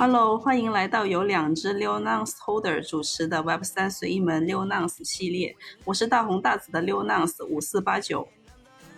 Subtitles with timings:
[0.00, 5.54] Hello，欢迎来到由两只溜 Nonce Holder 主持的 Web 三随意门溜 Nonce 系列。
[5.84, 8.26] 我是大红大紫的溜 Nonce 五四八九，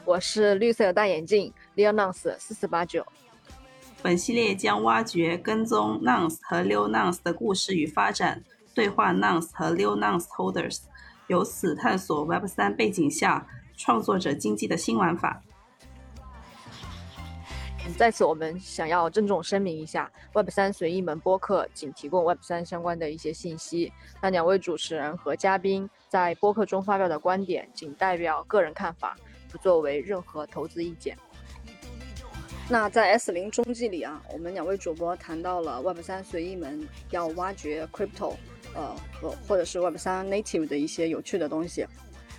[0.05, 3.05] 我是绿色大眼镜 Leo Nonce 四四八九。
[4.01, 8.41] 本系列将挖掘、跟踪 Nonce 和溜 Nonce 的故事与发展，
[8.73, 10.82] 对话 Nonce 和溜 Nonce Holders，
[11.27, 13.45] 由此探索 Web 三背景下
[13.77, 15.43] 创作者经济的新玩法。
[17.98, 23.92] 在此，我们想要郑重声明一下，Web 三随意门播客仅提供 Web 三相关的一些信息。
[24.20, 29.16] 那两位主持人和嘉宾在播客中发表的观点仅代表个人看法，
[29.48, 31.16] 不作为任何投资意见。
[32.68, 38.34] 那在 S 零中继里啊，我们两位主播谈到了 Web 三随意门要挖掘 Crypto，
[38.74, 41.86] 呃和或者是 Web 三 Native 的一些有趣的东西。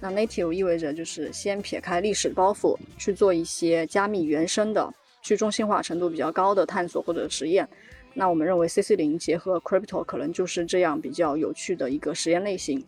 [0.01, 4.91] 那 Native 意味着就是先撇开历史包袱，去做一些加密原生的。
[5.23, 7.67] 去中心化程度比较高的探索或者实验，
[8.13, 12.83] 那我们认为 CC 零结合 Crypto 可能就是这样比较有趣的一个实验类型。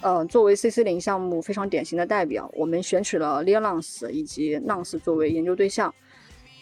[0.00, 5.94] 呃，作为 CC 零项目非常典型的代表，我们选取了 Neonce 以及 Nonce 作为研究对象。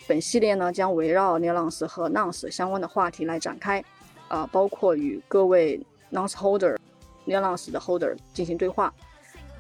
[0.07, 3.83] 本系列呢将围绕 Neonce 和 Nonce 相关的话题来展开，
[4.29, 5.81] 啊，包括与各位
[6.13, 6.77] Nonce Holder、
[7.27, 8.93] Neonce 的 Holder 进行对话。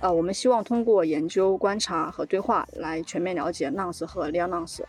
[0.01, 4.83] 呃，我们希望通过研究、观察和对话来全面了解 Nonce 和 Neonce。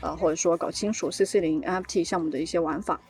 [0.00, 3.00] 呃，或者说搞清楚 CC 零 NFT 项目的一些玩法。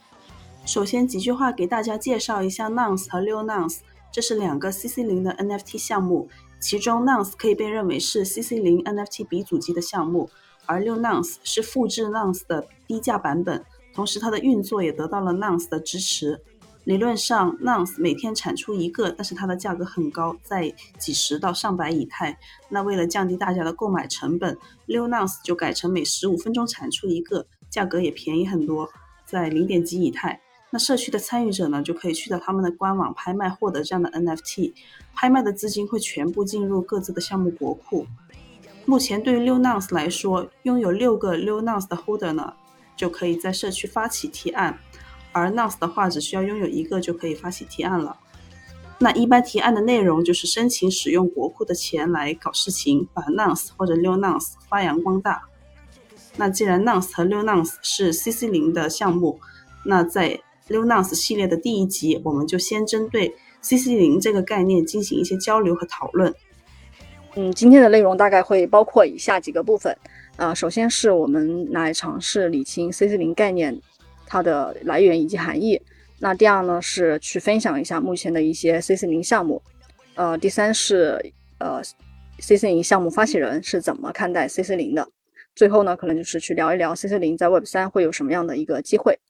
[0.65, 6.29] 首先几句话给大家介绍一下 Nonce 和 Leo Nonce，这是两个 CC 零的 NFT 项目。
[6.61, 10.31] 其中 Nonce 可以被认为是 CC 零 NFT 鼻祖级的项目，
[10.65, 13.63] 而 Leo Nonce 是复制 Nonce 的低价版本，
[13.95, 16.41] 同时它的运作也得到了 Nonce 的支持。
[16.85, 22.39] 理论上，Nonce 每天产出一个，但是它的价格很高，在几十到上百以太。
[22.69, 28.91] 那为了降低大家的购买成本，Leo Nonce 就改成每十五分钟产出一个，价格也便宜很多，
[29.25, 30.43] 在零点几以太。
[30.71, 34.75] 那社区的参与者呢，就可以去到他们的官网拍卖，获得这样的 NFT。
[35.15, 38.07] 拍卖的资金会全部进入各自的项目国库。
[38.85, 42.53] 目前对于 Leo Nonce 来说，拥有六个 Leo Nonce 的 Holder 呢，
[42.95, 44.79] 就可以在社区发起提案。
[45.35, 48.17] 而 Nonce 的话，只需要拥有一个就可以发起提案了。
[49.01, 55.43] 那一般提案的内容就是申请使用国库的钱来搞事情，把 Nonce 或者 Leo Nonce 发扬光大。
[56.37, 59.39] 那既然 Nonce 和 Leo Nonce 是 CC 零的项目，
[59.85, 66.33] 那在 Leo Nonce 系列的第一集，我们就先针对 CC 零这个概念进行一些交流和讨论。
[67.35, 69.95] 嗯，今天的内容大概会包括以下几个部分。
[70.37, 73.81] 呃，首先是我们来尝试理清 CC 零概念。
[74.35, 75.81] 它的来源以及含义。
[76.19, 79.63] 那第二呢是去分享一下目前的一些 CC 零项目。
[80.17, 81.81] 呃，第三是呃
[82.41, 85.07] CC 零项目发起人是怎么看待 CC 零的。
[85.55, 89.21] 最后呢，可能就是去聊一聊 CC 零在 Web 三会有什么样的一个机会。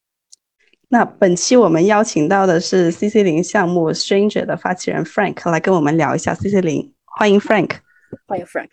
[0.89, 6.95] 那本期我们邀请到的是 CC 零项目 Stranger 的发起人 Frank 来跟我们聊一下 CC 零。
[7.05, 7.73] 欢迎 Frank。
[8.27, 8.71] 欢迎 Frank。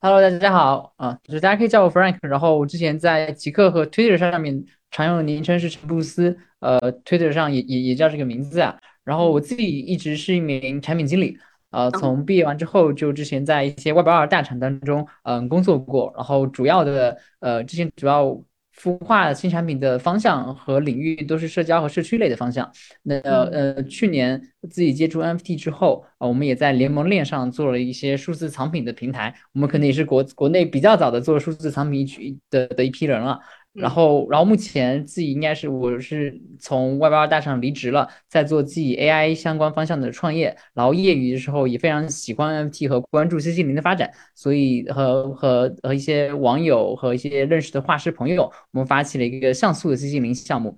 [0.00, 0.94] Hello，大家好。
[0.96, 2.16] 啊，就是大家可以叫我 Frank。
[2.22, 4.64] 然后我之前在极客和 Twitter 上面。
[4.92, 8.78] 常用的昵称是陈布斯，呃，Twitter 上也也也叫这个名字啊。
[9.02, 11.36] 然后我自己一直是一名产品经理，
[11.70, 16.12] 呃，从毕业完之后就之前在一些 Web 二大厂当中，嗯，工作过。
[16.14, 18.40] 然后主要的，呃，之前主要
[18.76, 22.70] 孵化新产品的方向和领域都是社交和社区类的方向。
[23.02, 29.34] 那呃，去年自己接触 NFT 之后，啊，我们也在联盟链上做了一些数字藏品的平台。
[29.52, 33.40] 我们可能也是国国内比较早的做数字藏品一区的的一批人了。
[33.74, 40.54] 然后，然后目前自己应该是我是从 Web 二大厂离职了，在做自己 AI 相关方向的创业。
[40.74, 50.76] 然后业余的时候也非常喜欢 NFT 和关注 CC 零的发展，所以和和和一些网友和一些认识的画师朋友，我们发起了一个像素的 CC 零项目。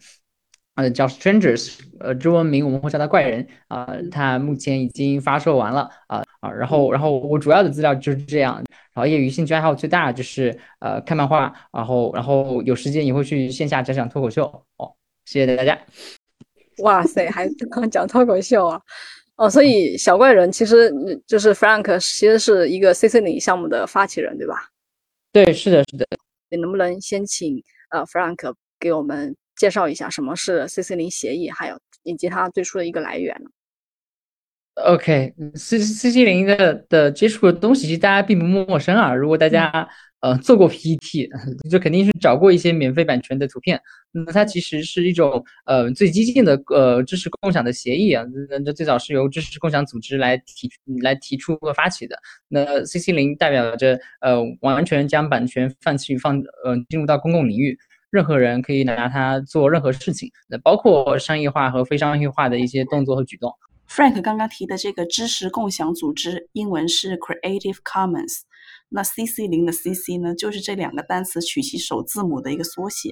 [0.76, 3.88] 呃，叫 Strangers，呃，中文名我们会叫它怪人啊。
[4.10, 6.50] 它目前已经发售完了啊啊。
[6.50, 8.60] 然后，然后我主要的资料就是这样。
[8.94, 14.44] 然后业余兴趣爱好最大就是呃看漫画，然后然后有时间也会去线下讲讲脱口秀
[14.76, 14.94] 哦。
[15.24, 15.78] 谢谢大家。
[16.78, 17.48] 哇塞，还
[17.90, 18.80] 讲脱口秀啊？
[19.36, 20.92] 哦，所以小怪人其实
[21.26, 24.70] 就是 Frank，其实是一个 CC 零项目的发起人，对吧？
[25.32, 26.06] 对，是的，是的。
[26.50, 29.36] 你能不能先请呃 Frank 给我们？
[29.56, 33.48] 介绍一下什么是 CC 零协议，还有以及它最初的一个来源呢
[34.76, 39.14] ？OK，C C C 零的的接触的东西，其实大家并不陌生啊。
[39.14, 39.88] 如果大家
[40.20, 41.28] 呃做过 PPT，
[41.70, 43.80] 就肯定是找过一些免费版权的图片。
[44.10, 48.24] 那它其实是一种呃最激进的呃知识共享的协议啊。
[48.50, 50.68] 那这最早是由知识共享组织来提
[51.02, 52.16] 来提出和发起的。
[52.48, 57.78] 那 CC 零代表着呃完全将版权放弃放呃进入到公共领域。
[58.10, 63.52] 任何人可以拿它做任何事情，那包括商业化和非商业化的一些动作和举动。
[63.88, 68.40] Frank 刚刚提的这个知识共享组织，英文是 Creative Commons。
[68.88, 73.10] 那 CC 零的 CC 呢，就是这两个单词取其首字母的一个缩写。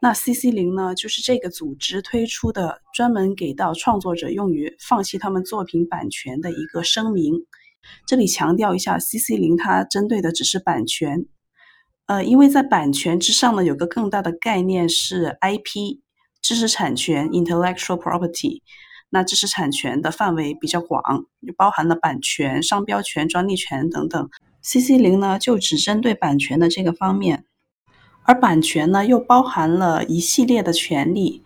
[0.00, 7.34] 那 CC 零呢，就是这个组织推出的专门给到创作者用于放弃他们作品版权的一个声明。
[8.06, 11.26] 这里强调一下，CC 零它针对的只是版权。
[12.06, 15.98] 呃，因为在版权之上呢，有个更大的概念是 IP
[16.40, 18.62] 知识产权 （Intellectual Property）。
[19.10, 21.24] 那知识产权的范围比较广，
[21.56, 24.28] 包含了版权、商标权、专利权等等。
[24.60, 27.44] CC 零呢，就只针对版权的这个方面，
[28.24, 31.42] 而版权呢，又包含了一系列的权利。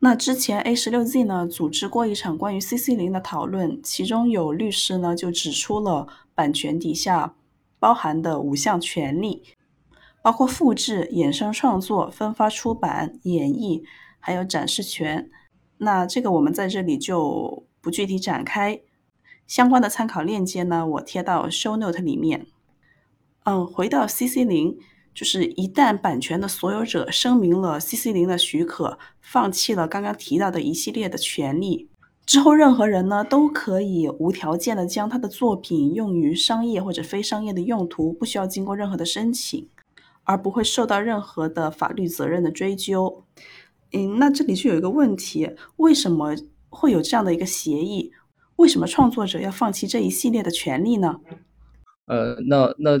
[0.00, 7.34] 那之前 A 十六 Z 呢，组织过一场关于 CC 零的讨论，其中有律师呢，就指出了版权底下
[7.78, 9.42] 包含的五项权利，
[10.20, 13.82] 包括复制、衍生创作、分发、出版、演绎，
[14.20, 15.30] 还有展示权。
[15.78, 18.80] 那这个我们在这里就不具体展开，
[19.46, 22.46] 相关的参考链接呢，我贴到 show note 里面。
[23.44, 24.78] 嗯，回到 CC 零，
[25.14, 31.90] 就是一旦版权的所有者声明了 CC 零的许可，放弃了刚刚提到的一系列的权利
[32.24, 39.68] 之后，任何人呢都可以无条件的将他的作品用于商业或者非商业的用途，不需要经过任何的申请，
[40.22, 43.24] 而不会受到任何的法律责任的追究。
[43.94, 46.34] 嗯，那这里就有一个问题，为什么
[46.68, 48.10] 会有这样的一个协议？
[48.56, 51.16] 为什么创作者要放弃这一系列的权利呢？
[52.06, 53.00] 呃，那那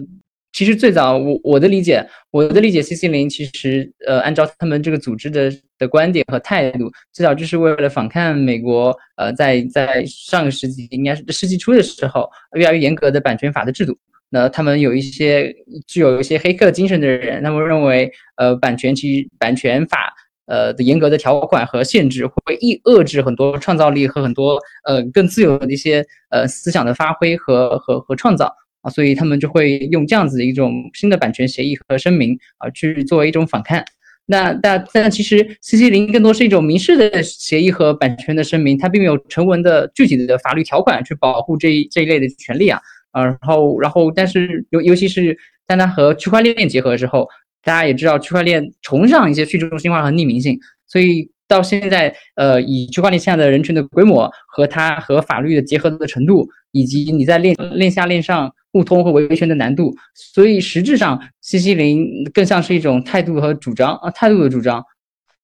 [0.52, 13.96] 其实最早我我的理解，我的理解，CC 零其实呃，按照他们这个组织的的观点和态度，最早就是为了反抗美国呃，在在上个世纪应该是世纪初的时候，越来越严格的版权法的制度。
[14.28, 15.54] 那他们有一些
[15.86, 20.12] 具有一些黑客精神的人，他们认为呃，版权其实版权法。
[20.46, 33.82] 呃的严格的条款和限制会抑遏制很多创造力和很多呃更自由的一些呃思想的发挥和和和创造啊，所以他们就会用这样子的一种新的版权协议和声明啊去作为一种反抗。
[34.26, 42.80] 那但但其实 CC 零更多是一种民事的协议和版权的声明，它并没有成文的具体的法律条款去保护这一这一类的权利啊
[43.12, 45.36] 啊，然后然后但是尤尤其是
[45.66, 47.28] 当它和区块链结合之后。
[47.64, 64.84] 大家也知道，区块链崇尚一些去中心化和匿名性，所以到现在，呃，以区块链下的人群的规模和它和法律的结合的程度，以及你在链链下链上互通和维权的难度，所以实质上，CC 零更像是一种态度和主张啊，态度的主张。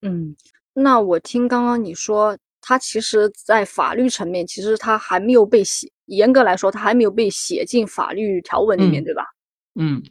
[0.03, 0.35] 嗯，
[0.75, 9.25] 那我听刚刚你说，它其实在法律层面，其实它还没有被写，严格来说，它还没有被写进法律条文里面，对吧？
[9.75, 10.03] 嗯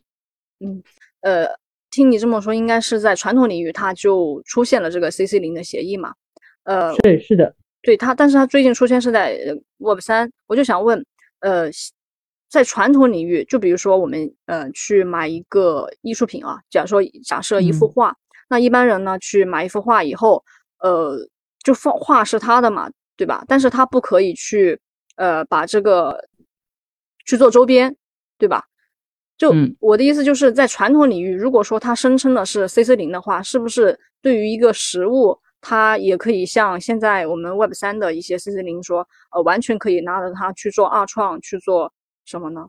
[0.60, 0.82] 嗯，
[1.22, 1.48] 呃。
[1.92, 6.14] 听你这么说，应该是在传统领域，它就出现了这个 CC 零的协议嘛？
[6.64, 9.40] 呃，对，是的，对它，但是它最近出现是在
[9.78, 11.04] Web 三，我就想问，
[11.40, 11.70] 呃，
[12.50, 18.16] 在传统领域，就比如说我们呃去买一个艺术品啊，假如说假设一幅画，
[18.50, 20.44] 那一般人呢去买一幅画以后，
[20.80, 21.18] 呃，
[21.64, 23.44] 就放画是他的嘛，对吧？
[23.48, 24.80] 但是他不可以去
[25.16, 26.28] 呃把这个
[27.26, 27.96] 去做周边，
[28.38, 28.66] 对吧？
[29.40, 41.94] 就我的意思就是在传统领域，如果说它声称的是 CC 零的话，是不是对于一个实物，它也可以像现在我们 Web 三的一些 CC 零说，呃，完全可以拿着它去做二创，去做
[42.26, 42.68] 什么呢？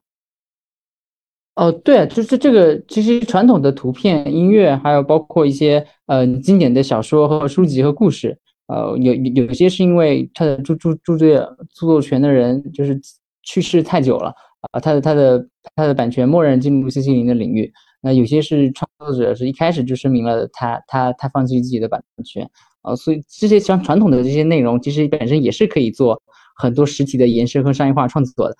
[1.57, 11.29] 哦，对，就是这个，其实传统的图片、音乐，还有包括一些呃经典的小说和书籍和故事，呃，有有些是因为它的著著著作
[11.75, 12.99] 著作权的人就是
[13.43, 14.33] 去世太久了。
[14.61, 17.73] 啊，它的它的它的版权默认进入 CC 零的领域。
[18.02, 22.49] 那有些是创作者是一开始就声明了他他他放弃自己的版权
[22.81, 26.21] 啊，所以这些像传统的这些内容，其实本身也是可以做
[26.57, 28.57] 很多实体的延伸和商业化创作的。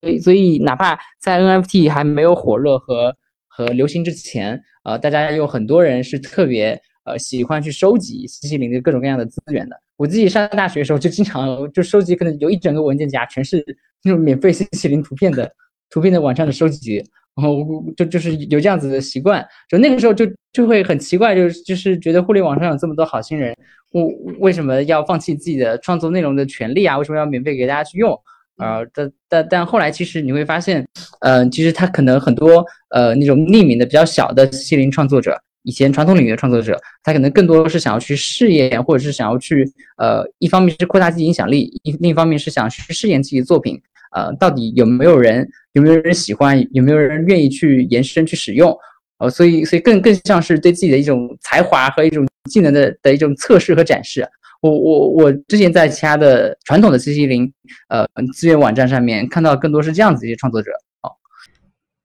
[0.00, 3.16] 所以所以哪怕在 NFT 还没有火热和
[3.46, 9.76] 和流行之前，呃，大家有很多人是特别呃喜欢去收集 CC 零的各种各样的资源的。
[9.96, 13.64] 我自己上大学的时候就经常就收集，可能有一整个文件夹全是。
[14.04, 15.50] 那种免费 CC 零图片的
[15.90, 17.02] 图片的网站的收集，
[17.34, 17.56] 然后
[17.96, 23.52] 就就是有这样子的习惯，就那个时候就就会很奇怪，就就是觉得互联网上有这么多好心人，
[23.90, 26.96] 我为什么要放弃自己的创作内容的权利啊？
[26.96, 28.16] 为什么要免费给大家去用？
[28.58, 30.86] 啊，但但但后来其实你会发现，
[31.20, 39.68] 呃，其实他可能很多呃那种匿名的比较小的 CC 零创作者，以前传统领域的创作者，他可能更多是想要去试验，或者是想要去
[39.98, 43.76] 呃，一方面是扩大自己影响力，一另一方面是想去试验自己的作品。
[44.14, 48.72] 呃，到底有没有人有没有人喜欢，有没有人愿意去延伸去使用？
[49.18, 54.24] 呃，所以所以更更像是对自己的一种才华和一种技能的的一种测试和展示。
[54.62, 57.52] 我我我之前在其他的传统的 C C 零
[57.88, 60.70] 呃资源网站上面看到更多是这样子一些创作者。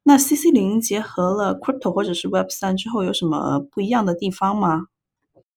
[0.04, 4.88] 那 C C 零结合了 Crypto 或者是 Web 三之后，有什么不一样的地方吗？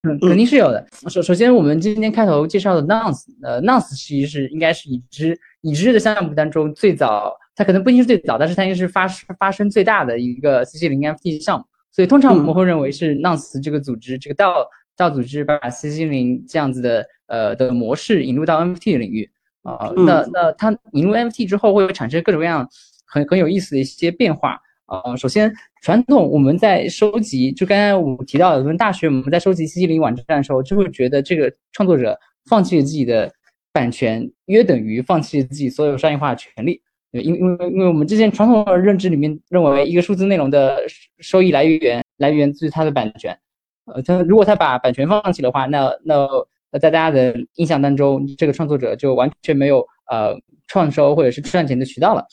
[0.02, 0.86] 嗯，肯定是有的。
[1.08, 9.08] 首首先，我们今天开头介绍的 Nonce，呃，Nonce 其实是应该是已知已知的项目当中最早，它可能不一定是最早，但是它应该是发
[9.38, 11.64] 发生最大的一个 C C 零 F T 项目。
[11.90, 19.30] 所以通常我们会认为是 Nonce 这个组织，这个道道组织把 C C 零这样子的呃的模式引入到 N F T 的领域
[19.62, 19.90] 啊。
[19.96, 22.68] 那那它引入 N F T 之后，会产生各种各样。
[23.14, 25.14] 很很有意思的一些变化啊！
[25.14, 33.32] 首先，传统我们在收集，就刚才我们提到的，我们大学我们在收集 C C 零网站的时候，就会觉得这个创作者放弃自己的
[33.72, 36.82] 版权，约等于放弃自己所有商业化的权利。
[37.12, 40.76] 因因为因为我们之前传统的认知里面认为，一个数字内容的
[41.20, 43.38] 收益来源来源自它的版权。
[43.84, 46.26] 呃，他如果他把版权放弃的话，那那
[46.72, 50.34] 那在大家的印象当中，这个创作者就完全没有呃
[50.66, 52.26] 创收或者是赚钱的渠道了。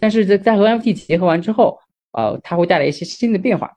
[0.00, 1.78] 但是在在和 NFT 结合完之后，
[2.12, 3.70] 呃，它会带来一些新的变化。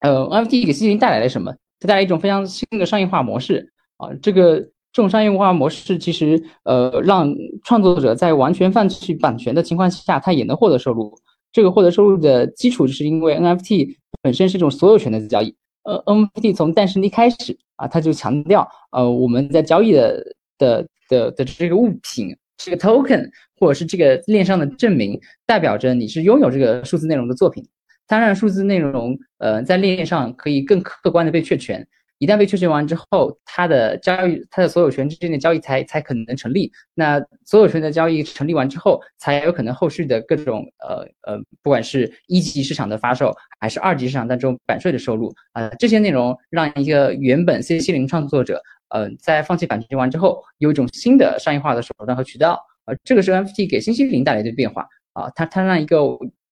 [0.00, 1.54] 呃，NFT 给 C 零带来了什么？
[1.78, 4.10] 它带来一种非常新的商业化模式啊。
[4.20, 4.58] 这个
[4.92, 7.32] 这种商业化模式其实呃，让
[7.64, 11.16] 创作者在完全放弃版权的情况下，他也能获得收入。
[11.52, 15.54] 这个获得收入的基础就是因为 NFT 本身是一种所有权的交易。
[15.84, 20.24] 呃，NFT 从诞生一开始啊，它就强调呃，我们在交易的
[20.58, 22.36] 的的的这个物品。
[22.56, 27.66] 这个 token 或者是这个链上的证明，代表着你是拥有这个数字内容的作品。
[28.06, 31.86] 当然数字内容，呃，在链上可以更客观的被确权。
[32.18, 36.70] 一旦被确权完之后，它的交易，它的所有权之间的交易才才可能成立。
[36.94, 48.62] 那所有权的交易成立完之后，才有可能后续的各种呃呃，不管是一级市场的发售，还是二级市场当中版税的收入啊，这些内容让一个原本 C C 零创作者。
[48.92, 55.98] 呃，在放弃版权完之后，有一种新的商业化的手段和渠道，呃，这个是 NFT 给新西林带来的变化啊，它它让一个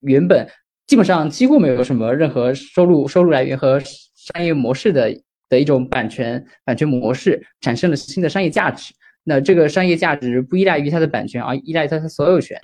[0.00, 0.48] 原本
[0.86, 5.14] 基本上几乎没有什么任何收入收入来源和商业模式的
[5.48, 8.94] 的一种版权版权模式，产生了新的商业价值。
[9.22, 12.58] 那这个商业价值不依赖于它的版权，而依赖于它的所有权。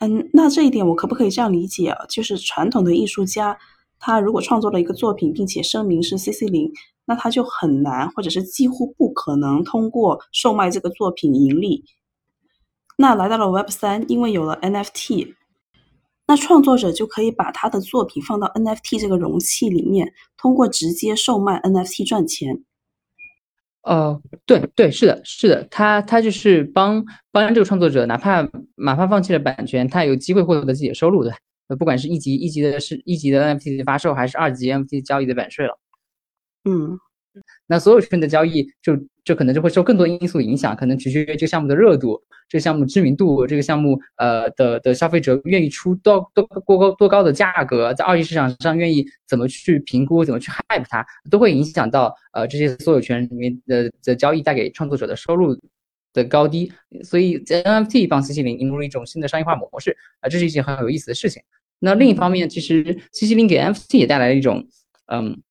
[0.00, 2.04] 嗯，那这一点我可不可以这样理解啊？
[2.08, 3.56] 就是传统的艺术家，
[3.98, 6.70] 他如果创作了一个作品，并且声明是 CC 零。
[7.06, 11.84] 那他就很难，或者是几乎不可能通过售卖这个作品盈利。
[12.96, 15.34] 那来到了 Web 三，因为有了 NFT，
[16.26, 22.62] 那创作者就可以把他的作品放到 NFT 这个容器里面，通过直接售卖 NFT 赚钱。
[23.82, 28.40] 哦，对对，是的，是的，他他就是帮帮这个创作者，哪怕
[28.76, 31.34] 哪怕放弃了版权，他有机会获得自己的收入的。
[31.78, 35.78] 不管是一级一级的是一级的 NFT 的发售，还是二级 NFT 交易的版税了。
[36.64, 36.98] 嗯，
[37.66, 55.58] 那所有权的交易就就可能就会受更多因素影响，可能取决于这个项目的热度、这个项目知名度、这个项目呃的的消费者愿意出多多过高多高的价格，在二级市场上愿意怎么去评估、怎么去 hype 它，都会影响到呃这些所有权里面的的交易带给创作者的收入
[56.12, 56.72] 的高低。
[57.02, 61.42] 所以在 NFT 帮 CC 零引入了一种新的商业化模式啊，这是一件很有意思的事情。
[61.80, 64.66] 那另一方面，其实 CC 零给 NFT 也带来了一种
[65.06, 65.42] 嗯。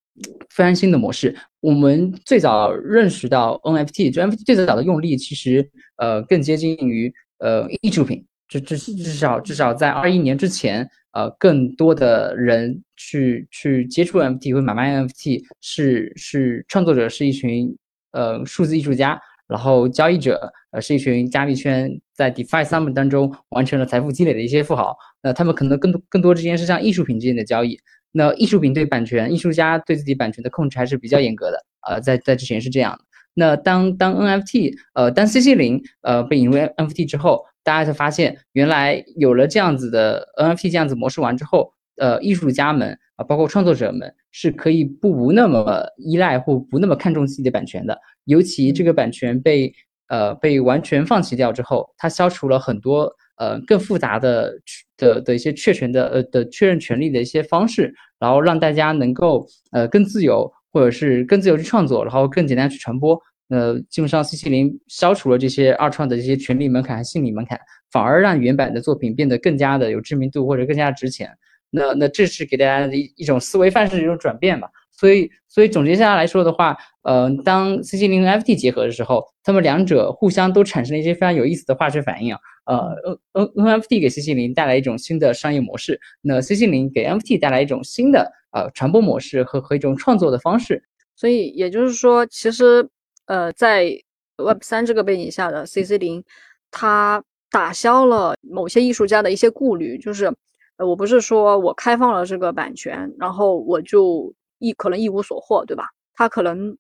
[0.50, 1.36] 非常新的模式。
[1.60, 8.26] 我们最早认识到 NFT，就 NFT 最早的用力其实呃更接近于呃艺术品。
[8.50, 17.76] 至至至少至少在二一年之前，呃更多的人去去接触 NFT 会买卖 NFT，是是创作者是一群
[18.12, 24.96] 呃数字艺术家，然后交易者呃是一群加密圈在 DeFi Summer 当中完成了财富积累的一些富豪。
[25.24, 27.80] 那他们可能更多更多之间是像艺术品之间的交易。
[28.16, 33.00] 那艺术品对版权，艺术家对自己版权的控制还是比较严格的呃，在在之前是这样的。
[33.34, 48.00] 那当当 NFT 呃当 CC 零呃被引入 NFT 之后，大家才发现原来有了这样子的 NFT 这样子模式完之后，呃艺术家们啊包括创作者们是可以不那么依赖或不那么看重自己的版权的。
[48.26, 49.74] 尤其这个版权被
[50.08, 53.12] 呃被完全放弃掉之后，它消除了很多。
[53.44, 54.54] 呃，更复杂的
[54.96, 63.20] 的的一些确权的呃的确认权利的一些方式，然后让大家能够呃更自由，或者是更自由去创作，然后更简单去传播。
[63.50, 67.60] 呃，基本上 C C 零消除了这些二创的这些权利门槛和心理门槛，
[67.92, 71.30] 反而让原版的作品变得更加的有知名度或者更加值钱。
[71.70, 74.70] 那那这是给大家的一一种思维范式的一种转变吧。
[74.94, 82.36] 所以，所以总结下来说的话，呃，当 C C 零和 F T 结合的时候，他们两者互相都产生了一些非常有意思的化学反应。
[82.66, 82.96] 呃
[83.34, 90.82] ，N N N F T 给 C C 零带来一种新的商业模式，那 C C 零给 F T 带来一种新的呃传播模式和和一种创作的方式。
[91.16, 92.88] 所以也就是说，其实
[93.26, 93.92] 呃在
[94.38, 96.24] Web 三这个背景下的 CC 零，
[96.72, 97.22] 它
[97.52, 100.34] 打消了某些艺术家的一些顾虑，就是
[100.78, 104.34] 呃我不是说我开放了这个版权，然后我就
[104.64, 105.90] 一可能一无所获，对吧？
[106.16, 106.78] 他可能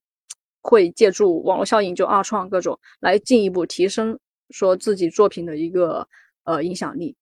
[0.62, 4.18] 会借助网络效应，就二创各种来进一步提升
[4.50, 6.08] 说自己作品的一个
[6.46, 7.16] 呃影响力。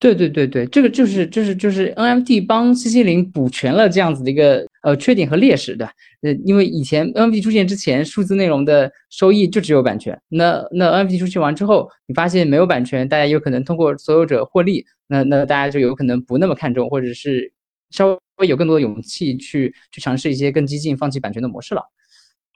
[0.00, 5.92] 对对对对，这个就是就是就是 NFT 帮 CC 零补全了这样子的一个呃缺点和劣势，对吧？
[6.22, 10.16] 呃，因为以前 NFT 出现之前，数字内容的收益就只有版权。
[10.28, 17.52] 那那 NFT 出现完之后，你发现没有版权，大家有可能通过所有者获利，那那大家就有可能不那么看重，或者是
[17.90, 21.82] 稍微有更多的勇气去去尝试一些更激进、放弃版权的模式了。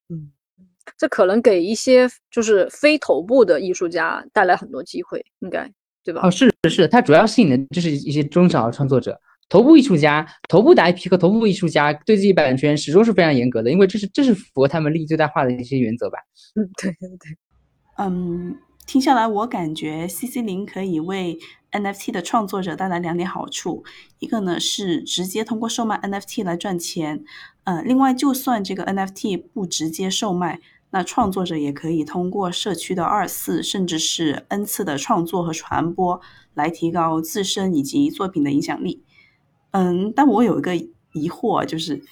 [0.08, 0.32] 嗯，
[0.98, 5.72] 这可能给一些就是非头部的艺术家带来很多机会，应该。
[6.04, 6.20] 对吧？
[6.24, 9.16] 哦，是是是，它主要吸引的就是一些中小创作者、
[9.48, 16.18] 头部艺术家、头部的 IP 和头部艺术家对自己版权始终是非常严格的，因为这是这是符合他们利益最大化的一些原则吧。
[16.56, 17.36] 嗯，对对对。
[17.98, 21.38] 嗯，听下来我感觉 CC 零可以为
[21.70, 23.84] NFT 的创作者带来两点好处，
[24.18, 27.24] 一个呢是直接通过售卖 NFT 来赚钱，
[27.64, 30.60] 呃，另外就算这个 NFT 不直接售卖。
[30.94, 36.20] 那创作者也可以通过社区的二次甚至是 n 次的创作和传播，
[36.52, 39.02] 来提高自身以及作品的影响力。
[39.70, 42.02] 嗯，但我有一个疑惑，就是，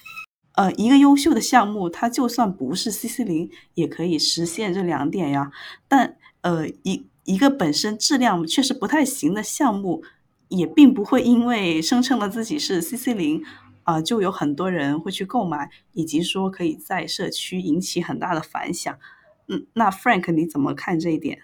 [0.55, 5.51] 呃，一个优秀的项目，它就算不是 CC 零，也可以实现这两点呀。
[5.87, 10.03] 但，呃，一一个本身质量确实不太行的项目，
[10.49, 13.43] 也并不会因为声称了自己是 CC 零。
[13.83, 18.95] 啊，就有很多人会去购买，以及说可以在社区引起很大的反响。
[19.47, 21.39] 嗯，那 Frank 你怎么看这一点？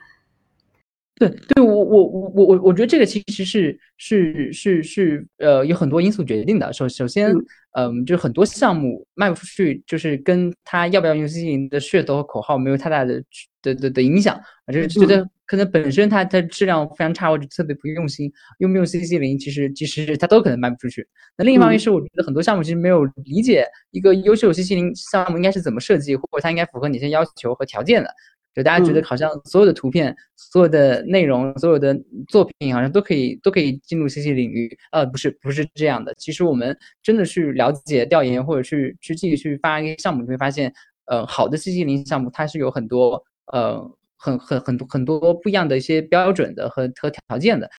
[1.20, 6.72] 对，对我我我我我我觉得这个其实是是是是呃有很多因素决定的。
[6.72, 7.34] 首首先，
[7.72, 13.24] 嗯，就很多项目卖不出去，就是跟他要不要用 CC 零的噱头和口号没有太大的
[13.62, 14.40] 的的的影响，
[14.72, 15.28] 就是觉得。
[15.48, 21.08] 可能本身它它质量非常差，或者特别不用心，用不用 CC 零，其实其实它都可能卖不出去。
[21.38, 28.10] 那另一方面是，我觉得很多项目其实没有理解一个优秀 CC 零项目应该是怎么设计，或者它应该符合哪些要求和条件的。
[28.58, 34.78] 就大家觉得好像所有的图片、所有的内容、所有的作品好像都可以都可以进入信息领域。
[34.92, 36.14] 呃，不是不是这样的。
[36.16, 40.74] 其实我们真的去了解、调研，或者去去继续去发一些项目，你会发现，
[41.06, 43.90] 呃，好的信息领域项目它是有很多呃。
[44.20, 47.70] 很很很多很多不一样的一些标准的和和条件的，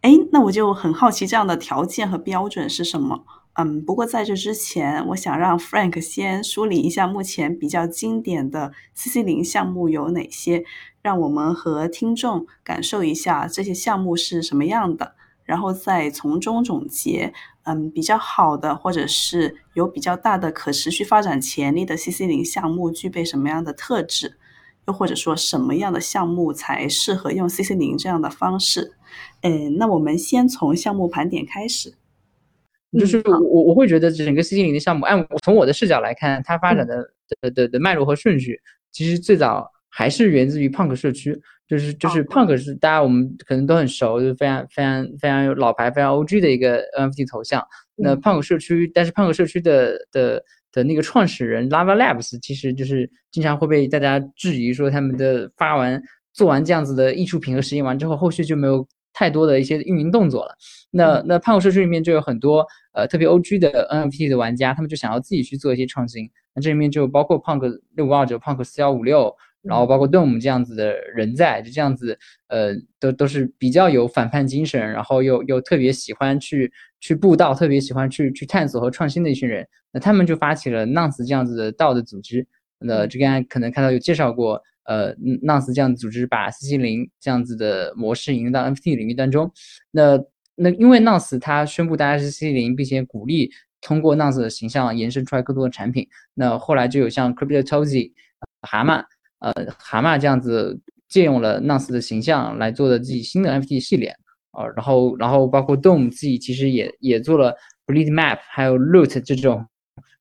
[0.00, 3.24] 哎，那我就很好奇这样的条件和标准是什么？
[3.60, 10.64] 嗯，不过在这之前，我想让 Frank 先梳理一下目前比较经典的 CC 零项目有哪些，
[11.02, 17.32] 让我们和听众感受一下这些项目是什么样的，然后再从中总结，
[17.64, 24.38] 嗯，比较好的或者是有比较大的可持续发展潜力的 CC 零项目具备什么样的特质？
[24.86, 28.92] 又或者说什么样的项目才适合用 CC 零这样的方式？
[29.40, 31.94] 嗯，那我们先从项目盘点开始。
[32.92, 37.04] 就是我我会觉得整个 CC 零的项目，按从我的视角来看，它发展的
[37.40, 38.60] 的的的脉络和顺序，
[38.92, 41.38] 其实最早还是源自于 Punk 社区。
[41.66, 47.62] 就是就是 Punk 是大家我们可能都很熟，就是非常非常非常有老牌、非常 OG 的一个 NFT 头像。
[47.94, 50.42] 那 Punk 社区，但是 Punk 社区的的。
[50.70, 56.00] 的那个创始人 Lava Labs 其实就是经常会被大家质疑说他们的发完
[56.34, 58.86] 做完这样子的艺术品和实验完之后，后续就没有
[59.18, 60.54] 太多的一些运营动作了。
[60.92, 66.30] 那那胖虎社区里面就有很多呃特别 OG 的 NFT 的玩家，他们就想要自己去做一些创新。
[66.54, 69.34] 那这里面就包括 Punk 六五二九、Punk 四幺五六。
[69.60, 79.66] 然后包括 Dome 这样子的人在，就这样子，呃，都都是比较有反叛精神，然后又又特别喜欢去去布道，特别喜欢去去探索和创新的一群人。
[79.92, 82.46] 那他们就发起了 Nonce 这样子的道的组织。
[82.78, 89.52] 那这边可能看到有介绍过，呃，Nonce 这样的组织把 CC 零这样子的模式引入到 NFT 领域当中。
[89.90, 90.18] 那
[90.56, 93.50] 那因为 Nonce 它宣布大家是 CC 零，并且鼓励
[93.82, 96.08] 通过 Nonce 的形象延伸出来更多的产品。
[96.32, 98.12] 那后来就有像 Crypto Tozy
[98.62, 99.04] 蛤蟆。
[99.40, 104.12] 呃，蛤蟆这样子借用了 Nonce 的形象来做的自己新的 NFT 系列，
[104.50, 107.54] 呃，然后然后包括 Dome 自己其实也也做了
[107.86, 109.64] Bleed Map，还有 Loot 这种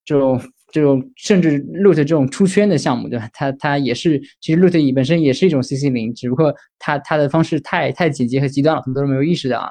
[0.05, 0.39] 这种
[0.71, 3.29] 这种甚至 Loot 这种出圈的项目，对吧？
[3.33, 9.69] 它它也是其实 Loot 本身也是一种 CC 零，只不过它它的方式太太简洁和极端了，很多人没有意识到啊。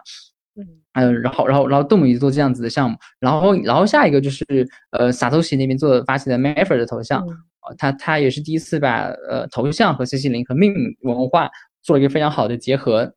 [0.59, 4.45] 嗯嗯，然后然后然后 Dome 也做这样子的项目，然后然后下一个就是
[4.93, 7.25] 呃萨托西那边做发起的 Maverick 的头像。
[7.79, 11.51] 他他也是第一次把呃头像和 CC 零和命文化
[11.83, 13.13] 做了一个非常好的结合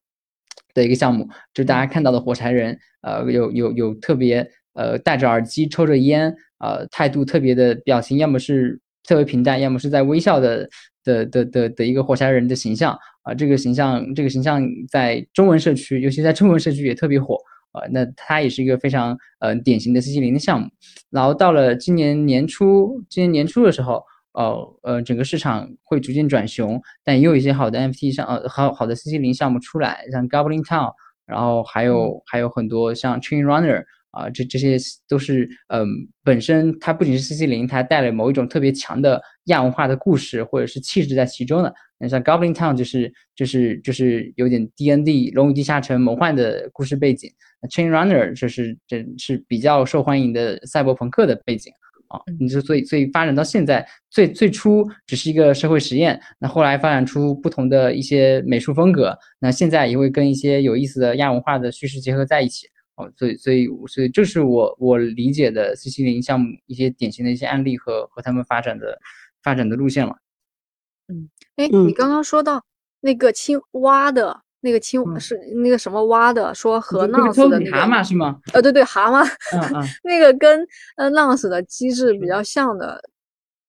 [0.74, 10.70] 的一个项目，就是大家看到的火柴人，呃有有有特别呃戴着耳机抽着烟，呃态度特别的表情，要么是特别平淡，要么是在微笑的
[11.04, 17.38] 的的的的一个火柴人的形象啊，这个形象这个形象在中文社区，尤其在中文社区也特别火。
[17.72, 20.68] 呃，那它也是一个非常呃典型的零的项目。
[21.12, 30.92] 然后到了今年年初，今年年初的时候，呃呃，整个市场会逐渐转熊，但也有一些好的 NFT 上呃好好的零项目出来，像 Goblin Town，
[31.28, 35.88] 然后还有还有很多像 Chain Runner 啊，这这些都是嗯
[36.24, 41.74] 本身它不仅是 CC 零，它带了某一种特别强的亚文化的故事或者是气质在其中的。
[42.00, 47.30] 那像 Goblin Town 就是就是就是有点 D N D 龙与地下城魔幻的故事背景
[47.70, 51.72] ，Chain Runner 就是这是比较受欢迎的赛博朋克的背景
[52.08, 52.20] 啊。
[52.40, 62.66] 你就所以所以发展到现在，最最初只是一个社会实验，那后来发展出不同的一些美术风格，那现在也会跟一些有意思的亚文化的叙事结合在一起
[63.00, 63.12] 哦。
[63.18, 69.00] 所以所以所以这是我我理解的 C C 零项目一些典型的一些案例和和他们发展的
[69.42, 70.16] 发展的路线了。
[71.08, 72.64] 嗯，哎，你刚刚说到
[73.02, 78.40] 那个青蛙的那个青是那个什么蛙的，说和 Nonce 的那个蛤蟆是吗？
[78.54, 83.02] 呃，对对，蛤蟆，嗯嗯， 那个跟呃 Nonce 的机制比较像的，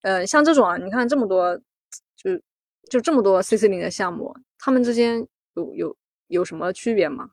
[0.03, 1.57] 呃，像这种啊，你看这么多，
[2.17, 2.37] 就
[2.91, 7.31] 就这么多 CC 零的项目，他们之间有有有什么区别吗？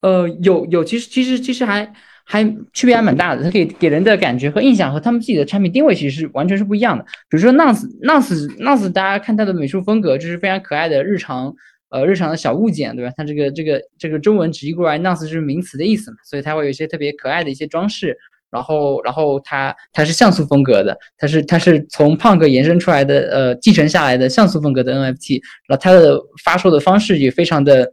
[0.00, 1.92] 呃，有有，其实其实其实还。
[2.30, 7.02] 还区别还蛮大的，它给给人的感觉和印象和他们自己的产品定位其实是完全是不一样的。
[7.30, 11.50] 比如说 Nonce，Nonce，Nonce，大家看它的美术风格就是非常可爱的日常，
[11.88, 13.10] 呃，日常的小物件，对吧？
[13.16, 18.14] 它这个这个这个中文直译过来，Nonce 就是名词的意思嘛，所以它会有一些特别可爱的一些装饰。
[18.50, 25.40] 然后，然后它它是像素风格的，它是它是从胖哥延伸出来的，呃，继承下来的像素风格的 NFT。
[25.66, 27.90] 然后它的发售的方式也非常的。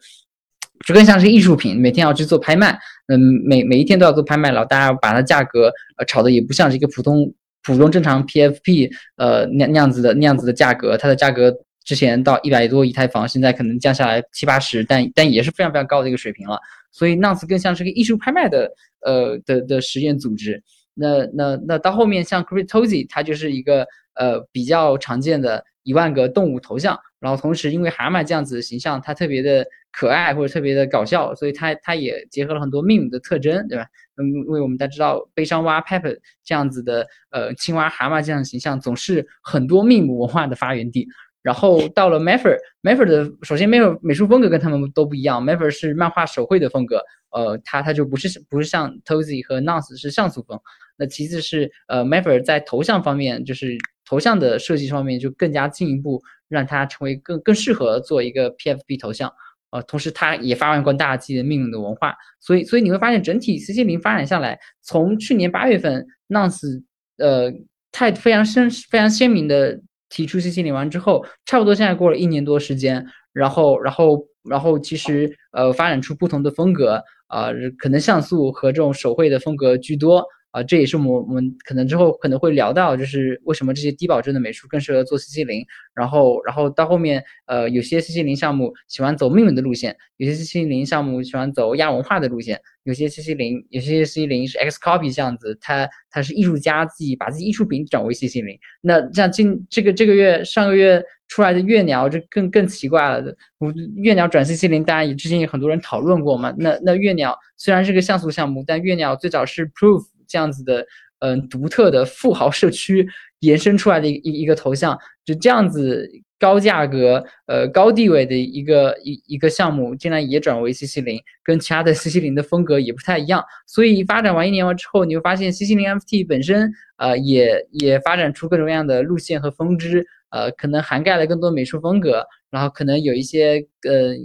[0.86, 11.52] 就更像是艺术品，每天要去做拍卖，嗯，每每一天都要做拍卖，然后大家把它价格呃炒的也不像是一个普通普通正常 PFP 呃那那样子的那样子的价格，它的价格
[11.84, 16.60] 之前到一百多以太坊，现在可能降下来七八十，但但也是非常非常高的一个水平了。
[16.92, 18.72] 所以 Nonce 更像是个艺术拍卖的
[19.02, 20.62] 呃的的实验组织。
[20.94, 29.66] 那那那到后面像 Cryptozy，它就是一个呃比较常见的一万个动物头像，然后同时因为蛤蟆这样子的形象，它特别的。
[29.96, 33.86] 可爱或者特别的搞笑，所以它它也结合了很多 meme 的特征，对吧？
[34.18, 41.08] 嗯，因为我们大家知道悲伤蛙 Pepper 这样子的，呃，青蛙、蛤蟆这样的形象，总是很多 meme 文化的发源地。
[41.42, 50.60] 然后到了 Mapper，Mapper 的首先 Mapper 美术风格跟他们都不一样，Mapper 是漫画手绘的风格，呃，它它就不是不是像 Tozy 和 Nonce 是像素风。
[50.98, 53.78] 那其次是呃 Mapper 在头像方面，就是
[54.10, 59.32] 头像的设计方面就更加进一步，让它成为更更适合做一个 PFP 头像。
[59.76, 66.82] 呃，同时它也发扬过大自己的命运的文化，所以所以你会发现整体 C C 零发展下来，从去年八月份 Nonce
[67.18, 67.52] 呃
[67.92, 80.26] 太非常鲜非常鲜明的提出 C C 零完之后，差不多现在过了一年多时间，然后然后然后其实呃发展出不同的风格啊，可能像素和这种手绘的风格居多。
[80.56, 98.58] 啊，这也是我们我们可能之后可能会聊到，就是为什么这些低保真的美术更适合做 CC 零，然后然后到后面，呃，有些 CC 零项目喜欢走命运的路线，有些 CC 零项目喜欢走亚文化的路线，有些 CC 零有些 CC 零是 X copy 这样子，它它是艺术家自己把自己艺术品转为 CC 零。
[98.80, 103.36] 那像今这个这个月上个月出来的月鸟，就更更奇怪了。
[103.58, 106.56] 我月鸟转 CC 零，大家也之前有很多人讨论过嘛。
[106.58, 110.15] 那那月鸟虽然是个像素项目，但月鸟最早是 Proof。
[110.28, 110.86] 这样子的，
[111.20, 113.08] 嗯，独特的富豪社区
[113.40, 123.44] 延伸出来的一一个头像，就这样子高价格、呃高地位的一个一一个项目，竟然也转为 CC 零，跟其他的 CC 零的风格也不太一样。
[123.66, 134.16] 所以发展完一年完之后，你会发现 CC 零 FT 本身，呃，也也发展出各种各样的路线和分支，呃，可能涵盖了更多美术风格，然后可能有一些呃。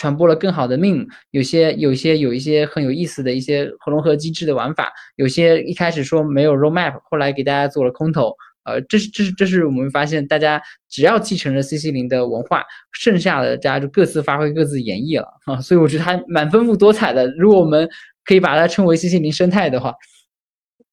[0.00, 8.34] 传播了更好的命，有些有些有一些很有意思的一些融合机制的玩法，有些一开始说没有 roadmap，后来给大家做了空投，
[8.64, 10.58] 呃，这是这是这是我们发现，大家
[10.88, 17.30] 只要继承了 CC 零的文化，剩下的大家就各自发挥各自演绎了啊，所以我觉得还蛮丰富多彩的。
[17.36, 17.86] 如果我们
[18.24, 19.94] 可以把它称为 CC 零生态的话，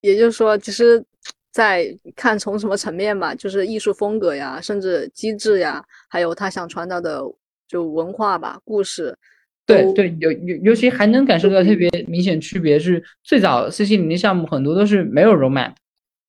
[0.01, 1.01] 也就是说，其实，
[1.53, 7.23] 在看从什么层面吧，就是艺术风格呀，甚至机制呀，还有他想传达的。
[7.67, 9.15] 就文化吧，故事，
[9.65, 15.73] 对对，尤尤尤其还能感受到特别明显区别是，最早 CC 零的项目很多都是没有 roadmap，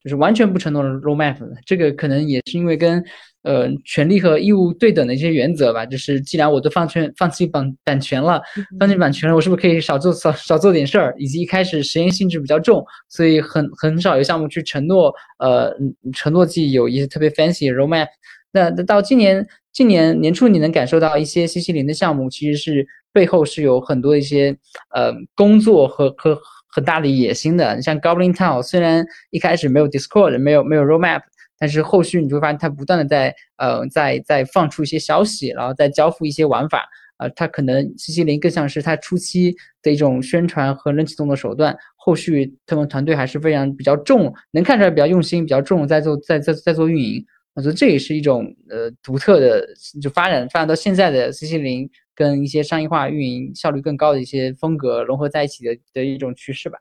[0.03, 1.51] 就是完全不承诺 roadmap 的。
[1.65, 3.05] 这个可能也是因为跟
[3.43, 5.87] 呃权利和义务对等的一些原则吧。
[5.87, 8.43] 就是既然我都放权放弃版版权了，
[8.81, 11.15] 放弃版权了，我是不是可以少做少少做点事儿？
[11.19, 15.73] 以及一开始实验性质比较重，所以很很少有项目去承诺呃
[16.13, 18.09] 承诺自己有一些特别 fancy roadmap。
[18.51, 19.47] 那那到今年
[19.79, 24.51] 今年年初，你能感受到一些西西林的项目其实是背后是有很多一些
[24.93, 26.37] 呃工作和和
[26.69, 27.77] 很大的野心的。
[27.77, 31.21] 你像 Goblin Town，虽然一开始没有 Discord，没有没有 Roadmap，
[31.61, 36.89] 但是后续你会发现它不断的在呃在在放出一些消息，然后再交付一些玩法。
[37.19, 41.77] 啊，它可能西西林更像是它初期的一种宣传和冷启动的手段。
[41.95, 47.25] 后续他们团队还是非常比较重，能看出来比较用心，比较重在做在在在做运营。
[47.59, 49.67] 我觉得这也是一种呃独特的，
[50.01, 56.79] 就发展发展到现在的 CC 零跟一些商业化运营效率更高的一些风格融合在一起的的一种趋势吧。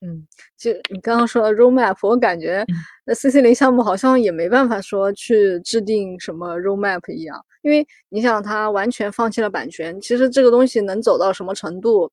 [0.00, 0.24] 嗯，
[0.56, 2.64] 就你刚刚说的 roadmap，我感觉
[3.04, 12.08] 那 CC 零项目好像也没办法说去制定什么 roadmap 一样，因为你想它完全放弃了版权，其实这个东西能走到什么程度，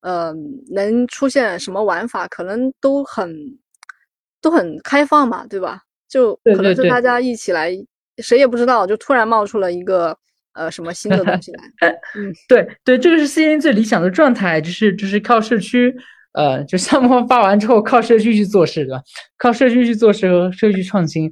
[0.00, 0.34] 呃，
[0.72, 3.32] 能出现什么玩法，可能都很
[4.40, 5.82] 都很开放嘛，对吧？
[6.10, 7.70] 就可能是大家一起来，
[8.18, 10.18] 谁也不知道，就突然冒出了一个
[10.54, 11.62] 呃什么新的东西来。
[12.16, 15.94] 嗯，对对，这个是 C N 最理想的状态，就是就是靠社区，
[16.32, 19.00] 呃，就项目发完之后靠社区去做事，对吧？
[19.38, 21.30] 靠社区去做事和社区创新，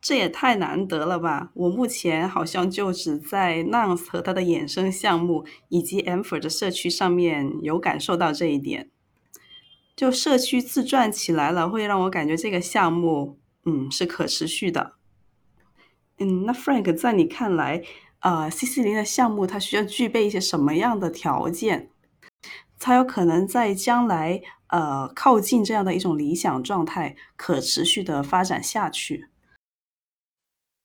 [0.00, 1.50] 这也太难得了吧！
[1.52, 8.88] 我目前好像就只在 Nonce 和它的衍生项目以及 a m p h r 的社区上面有感受到这一点。
[9.94, 13.36] 就社区自转起来了，会让我感觉这个项目。
[13.64, 14.94] 嗯，是可持续的。
[16.18, 17.82] 嗯，那 Frank，在你看来，
[18.20, 21.90] 呃，CC 零的项目它需要具备一些什么样的条件，
[22.78, 29.28] 才有可能在将来呃靠近这样的一种理想状态，可持续的发展下去？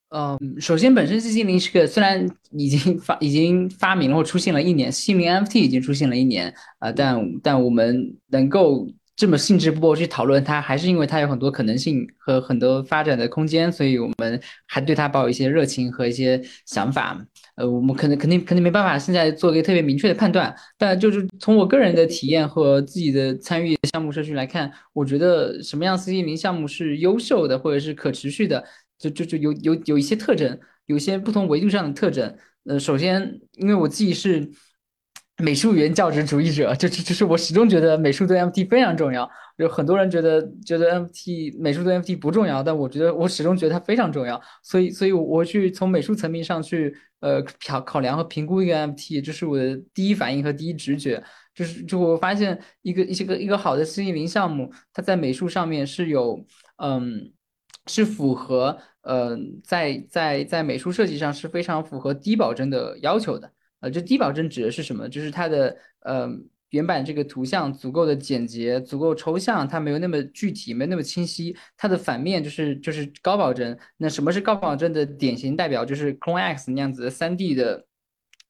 [0.10, 8.88] 嗯，首先，本身 CC 零是个虽然已经发已经发明了或出现了一年，CC 零 NFT 已经出现了一年啊，但但我们能够。
[9.15, 17.25] 这么兴致勃勃去讨论它，还是因为它有很多可能性和很多发展的空间，所以我们还对它抱有一些热情和一些想法。
[17.56, 28.62] 呃，我们可能肯定肯定没办法现在做一个特别明确的判断，但就是从我个人的体验和自己的参与项目社区来看，我觉得什么样 C C 零项目是优秀的或者是可持续的，
[28.99, 32.36] 就就就有有有一些特征，有些不同维度上的特征。
[32.65, 34.51] 呃，首先，因为我自己是。
[35.38, 39.30] 美术原教旨主义者，就这就是我始终觉得美术对 MT 非常重要。
[39.58, 44.41] 有很多人觉得觉得 MT 美术对 MT 不重要，但我觉得我始终觉得它非常重要。
[44.63, 51.21] 所以，所以我去从美术层面上去呃考考量和评估一个 MT，这是我的第一反应和第一直觉。
[51.54, 56.45] 就是就我发现一个一些个一个好的 C 零项目，它在美术上面是有
[56.78, 57.32] 嗯
[57.88, 63.52] 是符合呃在在在美术设计上是非常符合低保真的要求的。
[63.82, 65.08] 呃，这低保真指的是什么？
[65.08, 66.30] 就是它的呃
[66.70, 71.56] 原版这个图像足够的简洁，足够抽象，它没有那么具体，没那么清晰。
[71.78, 73.78] 它的反面就是就是高保真。
[73.98, 75.86] 那什么是高保真的典型代表？
[75.86, 77.86] 就是 Clone X 那样子的三 D 的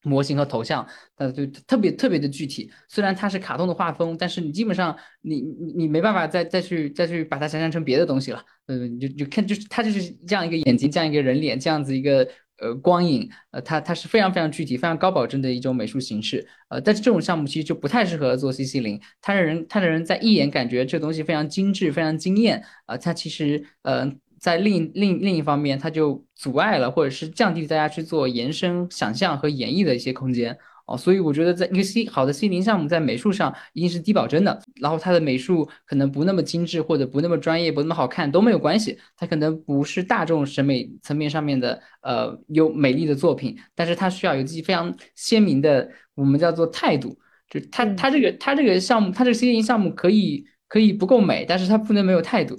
[0.02, 0.86] 模型和头像，
[1.16, 2.70] 呃，就特别特别的具体。
[2.88, 8.42] 虽然它是卡通的画风，但是你基本上你你你没办法再再去再去把它想象成别的东西了。
[8.66, 12.26] 嗯，就就看就是它就是这样一个眼睛，这样一个人脸，这样子一个。
[12.58, 30.56] 呃，光影，呃，它它是非常非常具体、非常高保真的一种美术形式，呃，但是这种项目其实就不太适合做 CC 零，它让人它让人在一眼感觉这东西非常精致、非常惊艳，啊，它其实，呃，在另另另一方面，它就阻碍了或者是降低大家去做延伸、想象和演绎的一些空间。
[30.86, 47.18] 哦，所以我觉得在一个 C 好的 C 零项目，在美术上一定是低保真的，然后它的美术可能不那么精致，或者不那么专业，不那么好看都没有关系，它可能不是大众审美层面上面的呃有美丽的作品，但是它需要有自己非常鲜明的我们叫做态度，
[47.50, 52.56] 就它它这个它这个项目，它这个 C 零项目可以可以不够美，但是它不能没有态度。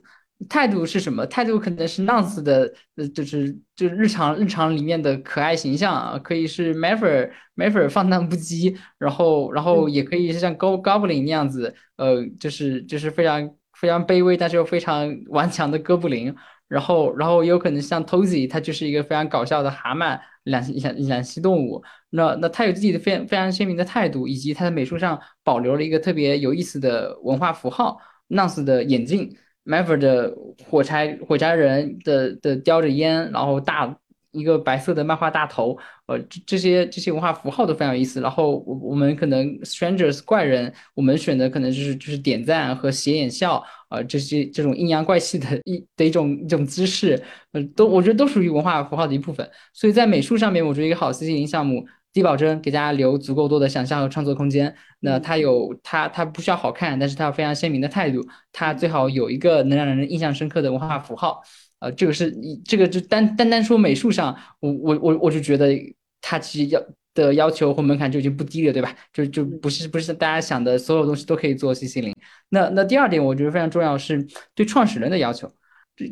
[0.48, 1.26] 态度是什么？
[1.26, 16.34] 态度可能是 Nance 的，呃，就是就是日常日常里面的可爱形象啊，可以是 Maverick Maverick 放荡不羁，然后然后也可以是像 Go Goblin 那样子，呃，就是就是非常非常卑微但是又非常顽强的哥布林，
[16.68, 29.36] 然后然后也有可能像 Tozy，它就是一个非常搞笑的蛤蟆两两两栖动物，那那他有自己的非非常鲜明的态度，以及他的美术上保留了一个特别有意思的文化符号，Nance 的眼镜。
[29.68, 30.34] M a v e r 的
[30.66, 33.94] 火柴火柴人的的叼着烟，然后大
[34.32, 38.22] 一个白色的漫画大头，呃，这这些这些文化符号都非常有意思。
[38.22, 49.50] 然后我我们可能 strangers 怪人，我们选的可能就是就是点赞和斜眼笑，呃，这些这种阴阳怪气的一的一种一种姿势，呃，都我觉得都属于文化符号的一部分。
[49.74, 51.86] 所以在美术上面，我觉得一个好 CC 零项目。
[52.14, 54.76] 低保真给大家留足够多的想象和创作空间。
[55.02, 58.26] 那它有它它不需要好看，但是它有非常鲜明的态度。
[58.52, 61.42] 它最好有一个能让人印象深刻的文化符号。
[61.80, 65.72] 呃，这个是这个就单单单说美术上，我我我我就觉得
[66.20, 66.82] 它其实要
[67.14, 68.96] 的要求或门槛就已经不低了，对吧？
[69.14, 72.16] 就就不是不是大家想的所有东西都可以做 CC 零。
[72.50, 75.48] 那那第二点，我觉得非常重要是对创始人的要求。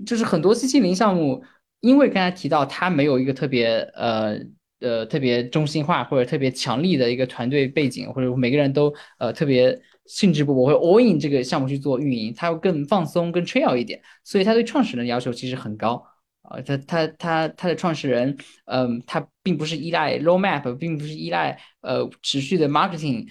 [0.05, 1.43] 就是很多 CC 零项目，
[1.79, 4.37] 因为刚才提到它没有一个特别呃。
[4.79, 16.05] 呃，特别中心化或者特别强力的一个团队背景，或者每个人都呃特别兴致勃勃，会 all in 这个项目去做运营，他要更放松、更 chill 一点，所以他对创始人的要求其实很高
[16.41, 16.59] 啊。
[16.61, 23.27] 他他他他的创始人，嗯，他并不是依赖 roadmap，并不是依赖呃持续的 marketing。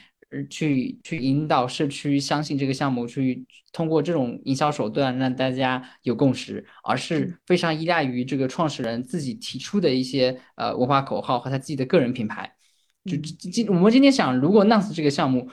[0.48, 12.50] 去去引导社区相信这个项目，去通过这种营销手段让大家有共识，而是非常依赖于这个创始人自己提出的一些呃文化口号和他自己的个人品牌。
[13.04, 15.50] 就今我们今天想，如果 Nance 这个项目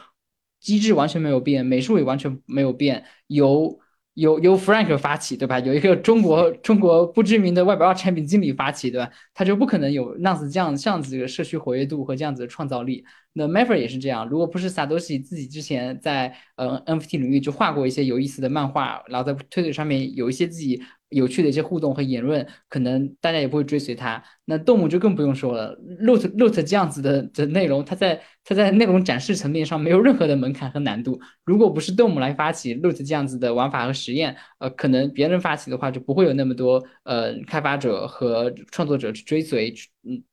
[0.62, 3.78] 机制完全没有变，美术也完全没有变，由
[4.14, 5.60] 由由 Frank 发起，对吧？
[5.60, 9.10] 有一个中国中国不知名的外包产品经理发起，对吧？
[9.34, 13.04] 他就不可能有 Nance 这样这样子的社区活跃度和这样子的创造力。
[13.34, 20.82] 那 Maver 也是这样，如果不是 Sadoshi 自己之前在呃 NFT 领域就画过一些有意思的漫画，然后在推特上面有一些自己。
[21.12, 24.24] 有趣的一些互动和言论，可能大家也不会追随他。
[24.46, 31.20] 那动物就更不用说了，Loot Loot 这样子的的内容，它在它在内容展示层面上没有任何的门槛和难度。
[31.44, 40.24] 如果不是动物来发起 Loot 这样子的玩法和实验，呃，可能别人发起的话就不会有那么多呃开发者和创作者去追随，嗯，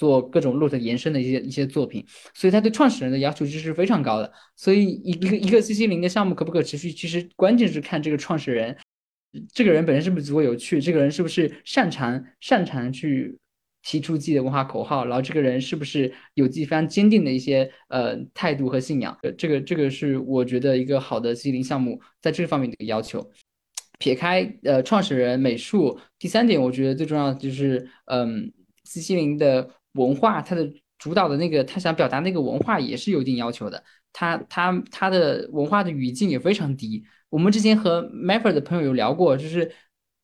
[0.00, 2.02] 做各种 Loot 延伸的一些一些作品。
[2.32, 4.32] 所以他对创始人的要求其实是非常高的。
[4.56, 8.74] 所以一个一个 CC 零的项目可不可持续，其实关键是看这个创始人。
[9.54, 10.80] 这个人本身是不是足够有趣？
[10.80, 13.38] 这个人是不是擅长擅长去
[13.82, 15.04] 提出自己的文化口号？
[15.04, 19.16] 然后这个人是不是有自己非常坚定的一些呃态度和信仰？
[19.38, 23.30] 这个这个是我觉得一个好的 C C 零项目在这方面的一个要求。
[24.00, 28.50] 撇开呃创始人、美术，第三点我觉得最重要的就是嗯
[28.82, 33.82] ，C 零的文化，他的主导的那个他想表达那个文化也是有一定要求的。
[34.12, 37.04] 他他他的文化的语境也非常低。
[37.28, 39.70] 我们之前和 Mapper 的朋友有聊过，就是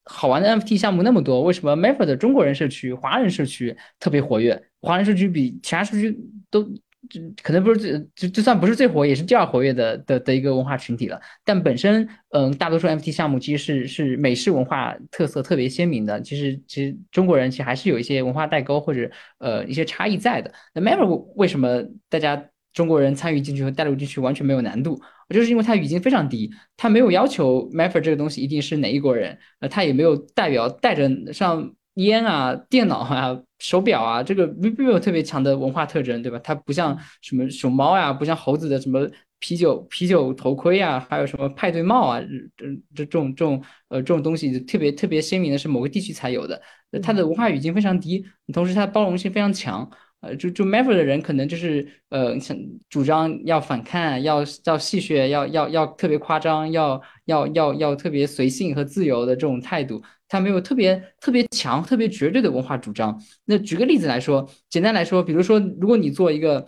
[0.04, 4.60] 好玩的 NFT 项目那么多，为什么 Mapper 的中国人社区、华人社区特别活跃？
[4.80, 6.16] 华人社区比其他社区
[6.50, 6.68] 都
[7.08, 11.20] 就可能不是最就就算不是最活，也是第二活跃的的的一个文化群体了。
[11.44, 16.20] 但本身，嗯，大多数 NFT 项目其实是是美式文化特色特别鲜明的。
[16.20, 20.52] 其实其实中国人其实还是有一些文化代沟或者呃一些差异在的。
[20.74, 22.42] 那 Mapper 为什么大家
[22.72, 25.00] 中国人参与进去和带入进去完全没有难度？
[25.30, 36.38] 就是因为它语境非常低，它没有要求 Mapper 这个东西一定是哪一国人，呃，它也没有代表带着像烟啊、电脑啊、手表啊，这个并没有特别强的文化特征，对吧？
[36.40, 42.20] 它不像什么熊猫呀，不像猴子的什么啤酒啤酒头盔啊，还有什么派对帽啊，
[42.56, 46.60] 这这这种这种呃这种东西特别特别鲜明的是某个地区才有的，
[47.02, 49.90] 它的文化语境非常低，同时它包容性非常强。
[50.20, 52.56] 呃，就就 Maverick 的人可能就是呃，想
[52.88, 63.20] 主张要反抗，要要戏谑，要要要特别夸张，要要要要特别随性和自由的这种态度，他没有特别特别强、特别绝对的文化主张。
[63.44, 66.66] 那举个例子来说，简单来说，比如说，如果你做一个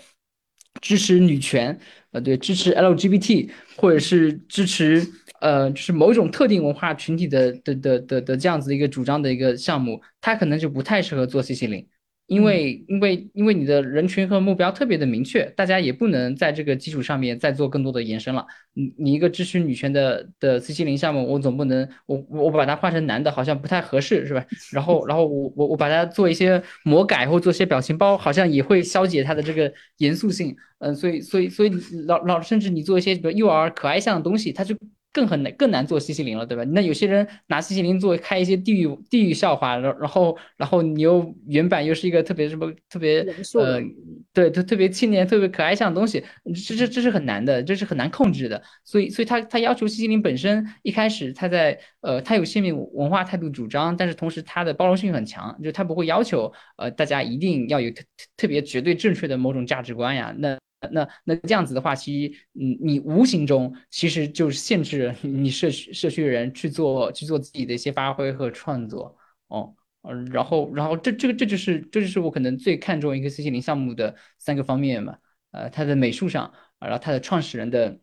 [0.80, 1.78] 支持女权，
[2.12, 5.06] 呃，对，支持 LGBT，或者是支持
[5.40, 11.86] 呃，就是某一种特定文化群体的的的的的这样子的一个主张的一个项目，它可能就不太适合做 CC 零。
[12.28, 18.46] 因为因为因为你的人群和目标特别的明确，大家也不能在这个基础上面再做更多的延伸了。
[18.74, 24.46] 你你一个支持女权的的 C 七零项目，我总不能我我把它换成男的，好像不太合适，是吧？
[24.72, 30.54] 然后然后我我我把它做一些魔改或做些表情包，好像也会消解它的这个严肃性。
[30.80, 31.70] 嗯，所以所以所以
[32.06, 34.76] 老老甚至你做一些比如幼儿可爱向的东西，它就。
[35.12, 36.62] 更很难更难做西西林了，对吧？
[36.64, 43.20] 那有些人拿西西林做开一些地域地域笑话，然然后然后你又原版又是一个特别什么特别
[43.54, 43.80] 呃，
[44.32, 46.22] 对，特特别青年特别可爱像的东西，
[46.66, 48.62] 这这这是很难的，这是很难控制的。
[48.84, 58.04] 所以所以他他要求西西林本身一开始他在呃他有鲜明文化态度主张，但是同时他的包容性很强，就他不会要求呃大家一定要有特
[58.36, 60.56] 特别绝对正确的某种价值观呀，那。
[60.90, 69.16] 那那这样子的话，其实嗯，你无形中其实就是限制你社区社区的人去做去做自己的一些发挥和创作
[69.48, 69.74] 哦。
[70.30, 75.18] 然后然后这这个这就是这就是我可能最看重一个 C C 零项目的三个方面嘛，
[75.50, 77.98] 呃，它的美术上，然后它的创始人的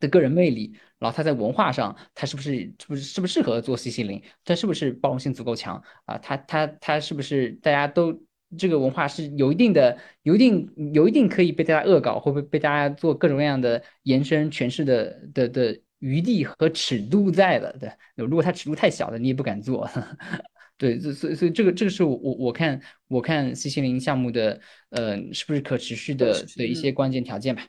[0.00, 6.16] 的个人魅力，然后它在文化上，它是不是是不是适不适合做 C C 零，它是不是包容性足够强啊？
[6.18, 8.18] 它它它是不是大家都
[8.58, 17.74] 这个文化是有一定的有一定有一定可以被大家恶搞，或被被大家做各种各样的延伸诠释的的的余地和尺度在的？
[17.80, 19.88] 对，如果它尺度太小了，你也不敢做。
[20.76, 27.62] 对，所以所以这个这个是我我我看我看 C 七零项目的呃是不是可持续的的一些关键条件吧。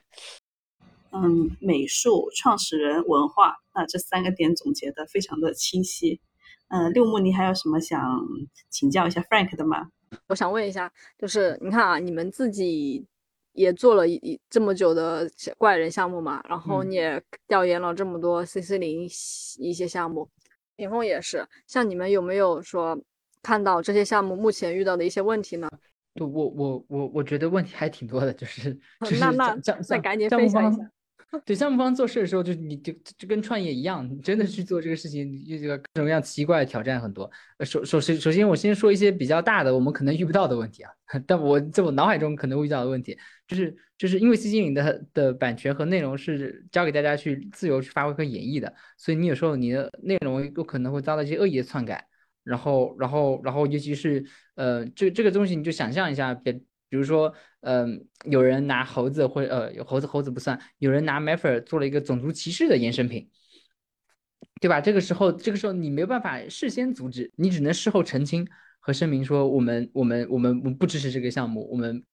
[1.12, 6.20] 嗯，美术、创始人、文化，那这三个点总结的非常的清晰。
[6.68, 8.20] 嗯，六木，你还有什么想
[8.68, 9.88] 请教一下 Frank 的吗？
[10.28, 13.04] 我想问一下，就是你看啊，你们自己
[13.52, 15.28] 也做了一这么久的
[15.58, 19.08] 怪人项目嘛，然后你也调研了这么多 C C 零
[19.58, 20.28] 一些项目。
[20.76, 22.98] 屏风也是，像你们有没有说
[23.42, 25.68] 看到这些项目目前遇到的一些问题呢？
[26.20, 30.90] 我我我我我觉得问题还挺多的，就是就是那那再赶紧分享一下。
[31.44, 37.30] 对项目方做事的时候，就你就就跟创业一样，你真的去做这个事情，这个各种各样奇怪的挑战很多。
[37.60, 40.90] 首首先首先我先说一些比较大的，我们可能遇不到的问题啊，
[41.26, 52.06] 但我在我脑海中可能会遇到的问题，就是就是因为 C 经理的的版权和内容是交给大家去自由去发挥和演绎的，所以你有时候你的内容有可能会遭到一些恶意的篡改，
[52.44, 54.24] 然后然后然后尤其是
[54.54, 56.60] 呃这这个东西你就想象一下，别。
[56.88, 57.34] 比如说，
[57.66, 63.28] 嗯，有人拿猴子或呃，有猴子猴子不算，有人拿 Mather 做了一个种族歧视的衍生品，
[64.60, 64.80] 对吧？
[64.80, 68.46] 这个时候，这个时候你没有办法事先阻止，你只能事后澄清
[68.78, 72.04] 和声明说，我们我们我们我们不支持这个项目，我们。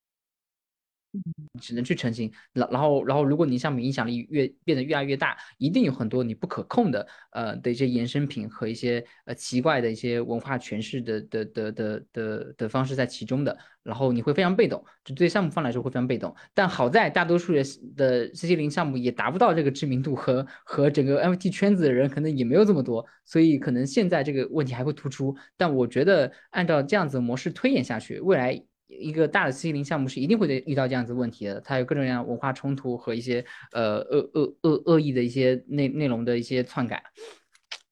[1.62, 16.36] 只能去澄清，然然后然后，如果你项目影响力越变得越来越大，一定有很多你不可控的呃的一些衍生品和一些呃奇怪的一些文化诠释的的的的的的方式在其中的，然后你会非常被动，就对项目方来说会非常被动。
[16.54, 17.64] 但好在大多数的
[17.96, 25.36] 的 C C 零项目也达不到这个知名度和和整个 F T 圈子的人可能也没有这么多，所以可能现在这个问题还会突出。
[25.56, 28.64] 但我觉得按照这样子的模式推演下去，未来。
[29.00, 37.04] 一个大的 C 零项目是一定会遇到这样子问题的，它有各种各样文化冲突和一些呃恶恶恶恶意的一些内内容的一些篡改。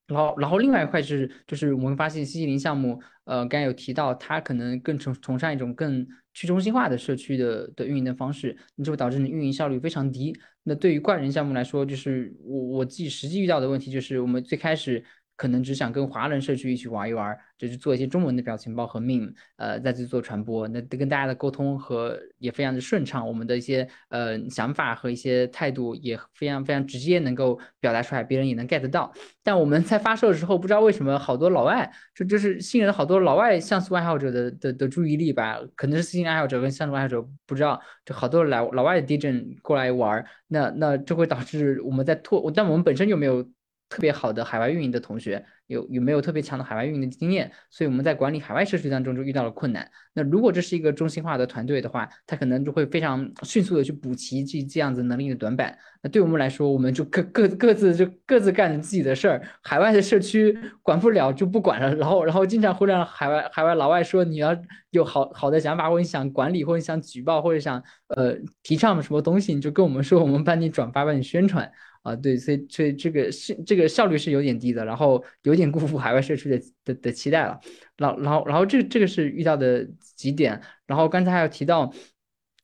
[0.07, 10.37] 然后，然后另外一块是，就是我们发现 C 零项目，呃，刚才有提到，它可能更崇崇尚一种更去中心化的社区的的运营的方式，你就会导致你运营效率非常低。
[10.63, 15.03] 那对于怪人项目来说，就是我我自己实际遇到的问题，就是我们最开始。
[15.37, 20.67] 可能只想跟华人社区一起玩一玩，就是做一些中文的表情包和名呃，再去做传播。
[20.67, 29.13] 那跟大家的沟通和也非常的顺畅，我们的一些呃想法和一些态度也非常非常直接，能够表达出来，别人也能 get 到。
[29.43, 35.59] 但我们在发售的时候，不知道为什么好多老外，就就是吸引了好多老外像素爱好者的的的注意力吧？
[35.75, 43.47] 可能是私信爱好者跟像素爱好者不知道，就好多老老外的 DJ 过来玩，那那这会导致我们在拓，但我们本身就没有。
[43.91, 47.51] 特别好的海外运营的同学有有没有特别强的海外运营的经验？
[47.69, 49.85] 所以我们在管理海外社区当中就遇到了困难。
[50.13, 55.77] 那如果这是一个中心化的团队的话，他可能就会非常迅速的去补齐这这样子能力的短板。
[56.01, 61.93] 那对我们来说，我们就各各各自就各自干自己的事儿，海外的社区管不了就不管了。
[61.95, 64.57] 然后然后经常会让海外海外老外说你要
[64.91, 71.69] 有好好的想法，或者你想管理，或者你想举报，或者想呃提倡什么东西，你就跟我们说，我们帮你转发，帮你宣传。
[72.03, 77.59] 啊，对，所以所以这个是这个效率是有点低的，然后有点辜负海外社区的的的期待了。
[77.95, 80.59] 然然后然后这这个是遇到的几点。
[80.87, 81.93] 然后刚才还有提到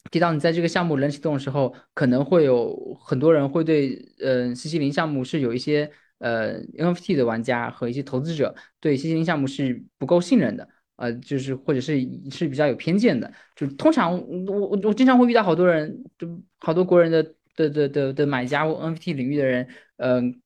[0.09, 11.99] 提到你在这个项目冷启动的时候，可能会有很多人会对呃 C 七零项目是有一些呃 NFT 的玩家和一些投资者对 C 七零项目是不够信任的，呃，就是或者是
[12.31, 13.31] 是比较有偏见的。
[13.55, 14.17] 就通常
[14.47, 16.27] 我我我经常会遇到好多人，就
[16.57, 17.35] 好多国人的。
[17.57, 20.39] 对对对对买家或 NFT 领域的人，嗯，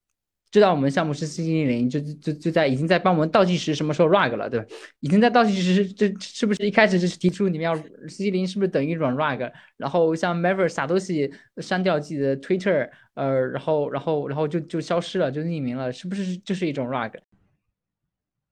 [0.50, 4.66] 知道我们项目是 C 七零，就就就在已经在帮我们倒计时什么时候 rug 了，对吧？
[5.02, 9.52] 已经在倒计时，这是不是一开始就是提出你们要 C 七零是不是等于软 rug？
[9.78, 17.14] 然后像 Maver 傻东西删掉自己的 Twitter，呃，然后然后然后就就消失了，就匿名了，是不是就是一种 rug？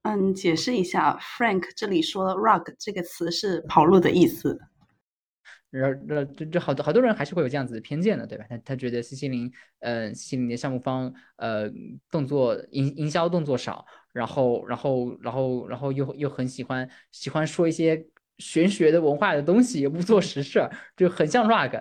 [0.02, 4.58] 嗯，解释一下，Frank 这里说 rug 这个词是跑路的意思。
[5.70, 8.44] 然后，这这这好多好多人还是会有这样子的偏见的，对吧？
[8.48, 11.70] 他他觉得 C 七零，呃，C 七零的项目方，呃，
[12.10, 18.04] 动作营营销动作少，然后，然后，然后，然后又又很喜欢喜欢说一些
[18.38, 21.76] 玄学的文化的东西，也不做实事，就很像 rug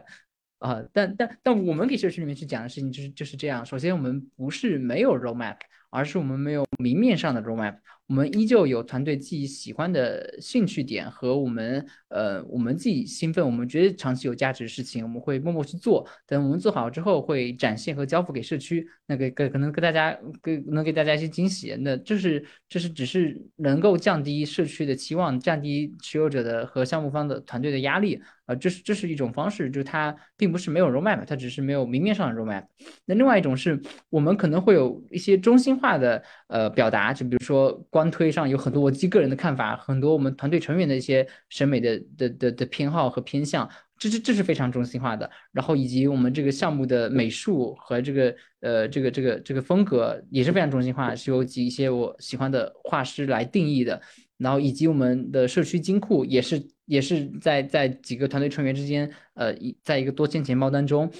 [0.59, 0.83] 啊。
[0.93, 3.65] 但但但我们给社区里面去讲的事情就是就是这样。
[3.65, 5.57] 首先，我们不是没有 roadmap，
[5.89, 7.75] 而是我们没有明面上的 roadmap。
[8.07, 16.07] 我们依旧有团队自己喜欢的兴趣点和我们呃我们自己兴奋，我们觉得长期有价值的事情，我们会默默去做。
[16.25, 21.75] 等我们做好之后，会展现和交付给社区，那个给可能给大家给能给大家一些惊喜。
[21.81, 28.19] 那这是这是只是能够降低社区的期望，降低持有者的和项目方的团队的压力。
[28.45, 32.65] 啊，这是这是一种方式，就是它并不是没有 roadmap，它只是没有明面上的 roadmap。
[33.05, 33.79] 那另外一种是
[34.09, 45.29] 我们可能会有一些中心化的呃表达，就比如说官推上有很多我自己个人的看法，很多我们团队成员的一些审美的的的的偏好和偏向，这这这是非常中心化的。
[45.51, 54.01] 然后以及我们这个项目的美术和这个呃这个这个这个风格也是非常中心化，是由几一些我喜欢的画师来定义的。
[54.37, 61.11] 然后以及我们的社区金库也是也是在在几个团队成员之间，呃，一在一个多签钱包当中，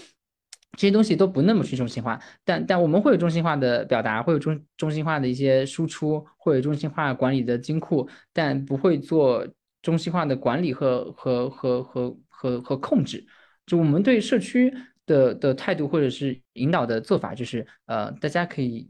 [0.74, 9.48] 这些东西都不那么去中心化，但但我们会有中心化的表达，会有中中心化的一些输出，会有中心化管理的金库，但不会做
[9.82, 13.26] 中心化的管理和和和和和和控制。
[13.66, 14.74] 就我们对社区
[15.06, 18.90] 的的态度或者是引导的做法，就是呃，大家可以。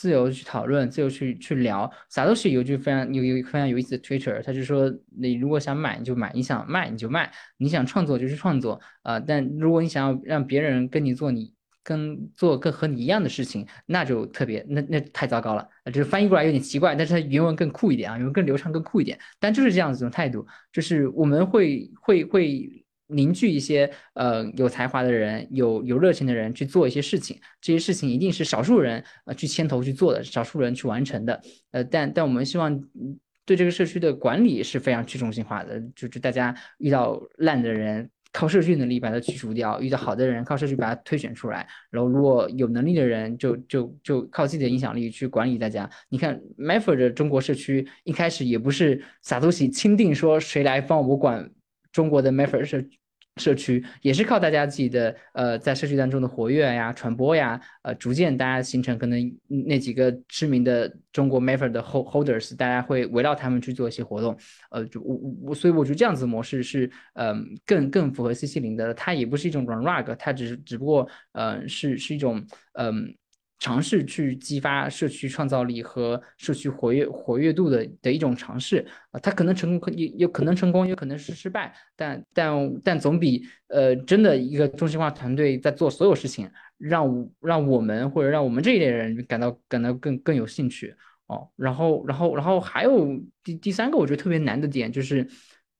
[0.00, 1.90] 自由去讨论，自由去去聊。
[2.08, 9.20] 啥都是有句非常有有非常有意思的 Twitter，他就说你如果想买你就买，你想卖你就卖，你想创作就去创作啊。
[9.20, 15.68] 但如果你想要让别人跟你做你跟做更和你一样的事情，那就特别那那太糟糕了。
[15.92, 19.18] 就是翻译过来有点奇怪，但是它原文更酷一点啊，原文更流畅更酷一点。
[19.38, 22.84] 但就是这样子一种态度，就是我们会会会。
[23.10, 31.40] 凝聚一些呃有才华的人，有有热情的人去做一些事情，这些事情一定是少数人呃去牵头去做的，少数人去完成的。
[31.72, 32.80] 呃，但但我们希望
[33.44, 41.66] 对这个社区的管理是非常去中心化的，就就大家遇到烂的人，靠社区能力把它去除掉；遇到好的人，靠社区把它推选出来。
[41.90, 45.90] 然后如果有能力的人，就就就靠自己的影响力去管理大家。
[46.10, 51.50] 你看 m a f e r 的中国社区一开始也不是撒东西钦定说谁来帮我管
[51.90, 52.80] 中国的 m a f e r 社。
[53.40, 64.36] 社区也是靠大家自己的呃，在社区当中的活跃呀、传播呀，呃，逐渐大家形成可能那几个知名的中国 m a f e r 的 holders，大家会围绕他们去做一些活动，
[64.70, 65.16] 呃，就我
[65.46, 73.14] 我所以我觉得这样子模式是嗯更更符合 CC 零的，它也不是一种软 rug，它只是只不过呃是是一种嗯。
[73.60, 90.94] 尝试去激发社区创造力和社区活跃活跃度的的一种尝试啊，它可能成功，可也有可能成功，也可能是失败，但但但总比呃真的一个中心化团队在做所有事情，让让我们或者让我们这一类人感到感到更更有兴趣
[91.26, 91.46] 哦。
[91.56, 93.06] 然后然后然后还有
[93.44, 95.28] 第第三个我觉得特别难的点就是，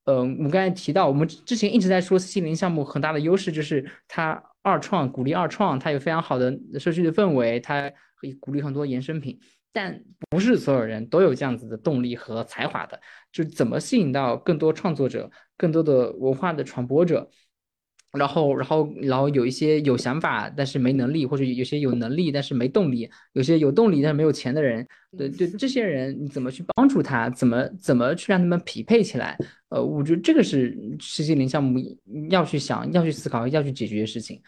[0.04, 4.49] 嗯，我们刚才提到，我们之前一直在说 C 零项目很大的优势就是它。
[4.62, 9.38] 二创鼓励二创，它有非常好的社区的氛围，它可以鼓励很多衍生品，
[9.72, 13.00] 但不是所有人都有这样子的动力和才华的。
[13.32, 17.30] 就怎么吸引到更多创作者、更多的文化的传播者，
[18.12, 24.86] 然后，然后，然后有一些有想法但是没能力，或者有些有能力但是没动力，有些有动力但是没有钱的人，
[25.16, 27.30] 对对，这些人你怎么去帮助他？
[27.30, 29.38] 怎么怎么去让他们匹配起来？
[29.68, 31.78] 呃，我觉得这个是实习零项目
[32.30, 34.40] 要去想、要去思考、要去解决的事情。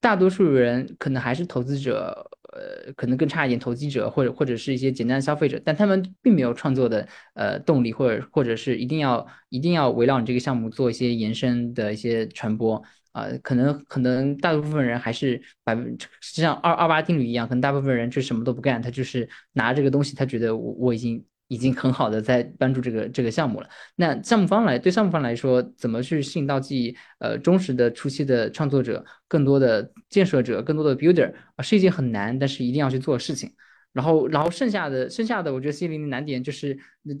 [0.00, 12.82] 大多数人可能还是投资者，呃，可能更差一点，投机者或者或者是一些简单的消费者，但他们并没有创作的呃动力，或者或者是一定要一定要围绕你这个项目做一些延伸的一些传播
[13.12, 13.26] 啊。
[13.42, 16.06] 可能可能大部分人还是百分，就
[16.42, 21.24] 像二二八定律一样，可能大部分人就什么都不干，他就是拿这个东西，他觉得我我已经。
[21.50, 23.68] 已经很好的在帮助这个这个项目了。
[23.96, 33.50] 那项目方来对项目方来说，怎么去吸引到自己呃忠实的初期的创作者、更多的建设者、更多的 builder 啊，是一件很难，但是一定要去做的事情。
[33.92, 36.74] 然后，然后剩下的剩下的，我觉得 C 零的难点就是，
[37.04, 37.12] 这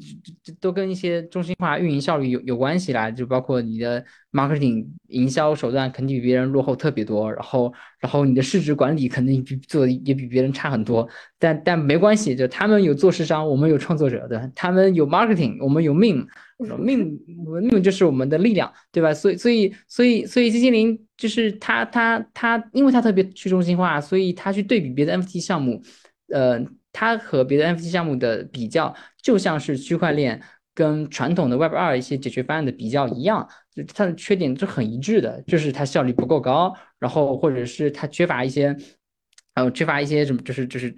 [0.44, 11.08] 这都跟一些中心化运营效率有有关系啦，就包括你的 marketing 营销手段肯定比别人落后特别多，然后，然后你的市值管理肯定比做的也比别人差很多，
[11.40, 14.48] 但但没关系，就他们有做市商，我们有创作者，对吧？
[14.54, 16.24] 他们有 marketing，我们有命，
[16.78, 17.18] 命
[17.68, 19.12] 命就是我们的力量，对吧？
[19.12, 25.82] 所以所以所以所以 C 零就是他他他，因为他特别去中心化，所以他去对比别的 NFT 项目。
[26.32, 26.60] 呃，
[26.92, 30.40] 它和别的 NFT 项目的比较，就像是区块链
[30.74, 33.48] 跟传统的 Web 二一些解决方案的比较一样，
[33.94, 38.76] 它的缺点是很一致的，就是它效率不够高，然后或者是它缺乏一些，
[39.54, 40.94] 呃，缺乏一些什么，就是就是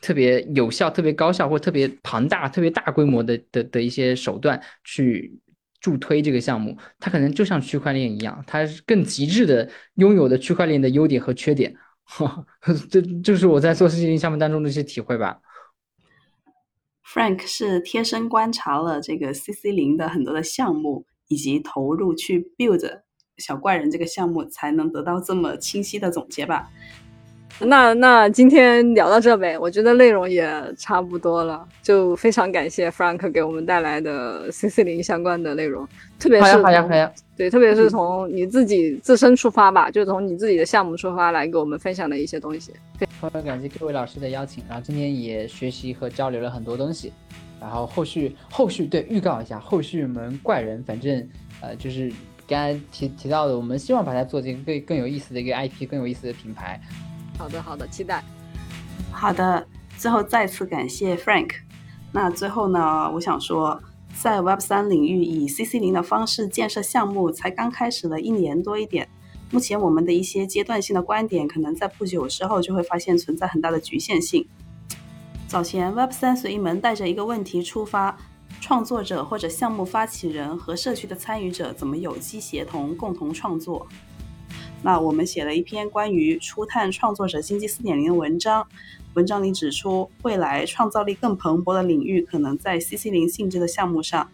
[0.00, 5.38] 特别有效、特别高效或特别庞大、特别大规模的的的一些手段去
[5.80, 11.74] 助推这个项目，它可能就像区块链一样，它是更极致的拥有的区块链的优点和缺点。
[12.90, 15.40] 这就是我在做 C 零项目当中的一些体会吧。
[17.04, 23.00] Frank 是贴身观察了这个 CC 零的很多的项目，以及投入去 build
[23.36, 26.68] 小怪人这个项目，才能得到这么清晰的总结吧。
[27.60, 35.86] 那那今天聊到这呗，我觉得内容也差不多了，就非常感谢 Frank 给我们带来的 CC 零相关的内容，
[36.20, 42.72] 特别是好呀好呀，对，特别是从你自己自身出发吧，就从你自己的项目出发来给我们分享的一些东西。
[42.96, 47.12] 非常感谢各位老师的邀请，然后今天也学习和交流了很多东西，
[47.60, 51.28] 然后后续后续对预告一下，后续我们怪人反正
[51.60, 52.08] 呃就是
[52.46, 56.80] 刚才提提到的，我们希望把它做成更更有意思的一个 IP，更有意思的品牌。
[57.38, 58.22] 好的，好的，期待。
[59.12, 59.66] 好的，
[59.96, 61.52] 最后再次感谢 Frank。
[62.12, 63.80] 那最后呢，我想说，
[64.20, 69.08] 在 Web 三领域以 CC 零的方式建设项目才刚开始了一年多一点，
[69.52, 74.46] 目前我们的一些阶段性的观点，可能在不久之后就会发现存在很大的局限性。
[75.46, 78.18] 早前 Web 三随意门带着一个问题出发：
[78.60, 83.86] 创作者或者项目发起人和社区的参与者怎么有机协同共同创作？
[84.82, 88.66] 那我们写了一篇关于初探创作者经济四点零的文章，
[89.14, 94.28] 文章里指出，未来创造力更蓬勃的领域可能在 CC 零性质的项目上。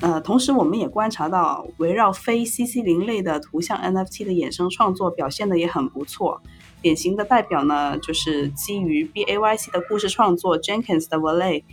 [0.00, 6.40] 呃，同时我们也观察到，围绕非 CC 零类的图像 NFT 的衍生创作表现的也很不错。
[6.80, 11.64] 典型的代表呢，就是基于 BAYC 的故事创作 Jenkins 的 Valet。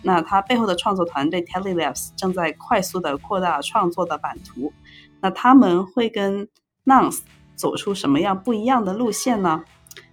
[0.00, 4.72] 那他背后的创作团队 Telelabs 正在快速的扩大创作的版图。
[5.20, 6.48] 那他们会跟
[6.84, 7.20] Nounce
[7.54, 9.64] 走出什么样不一样的路线呢？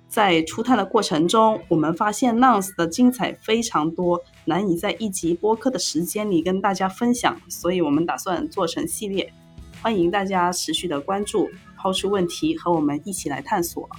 [0.07, 9.31] 在初探的过程中，我们发现 Nounce 的精彩非常多，难以在一集播客的时间里跟大家分享，所以我们打算做成系列，
[9.81, 13.89] 欢迎大家持续的关注，抛出问题和我们一起来探索。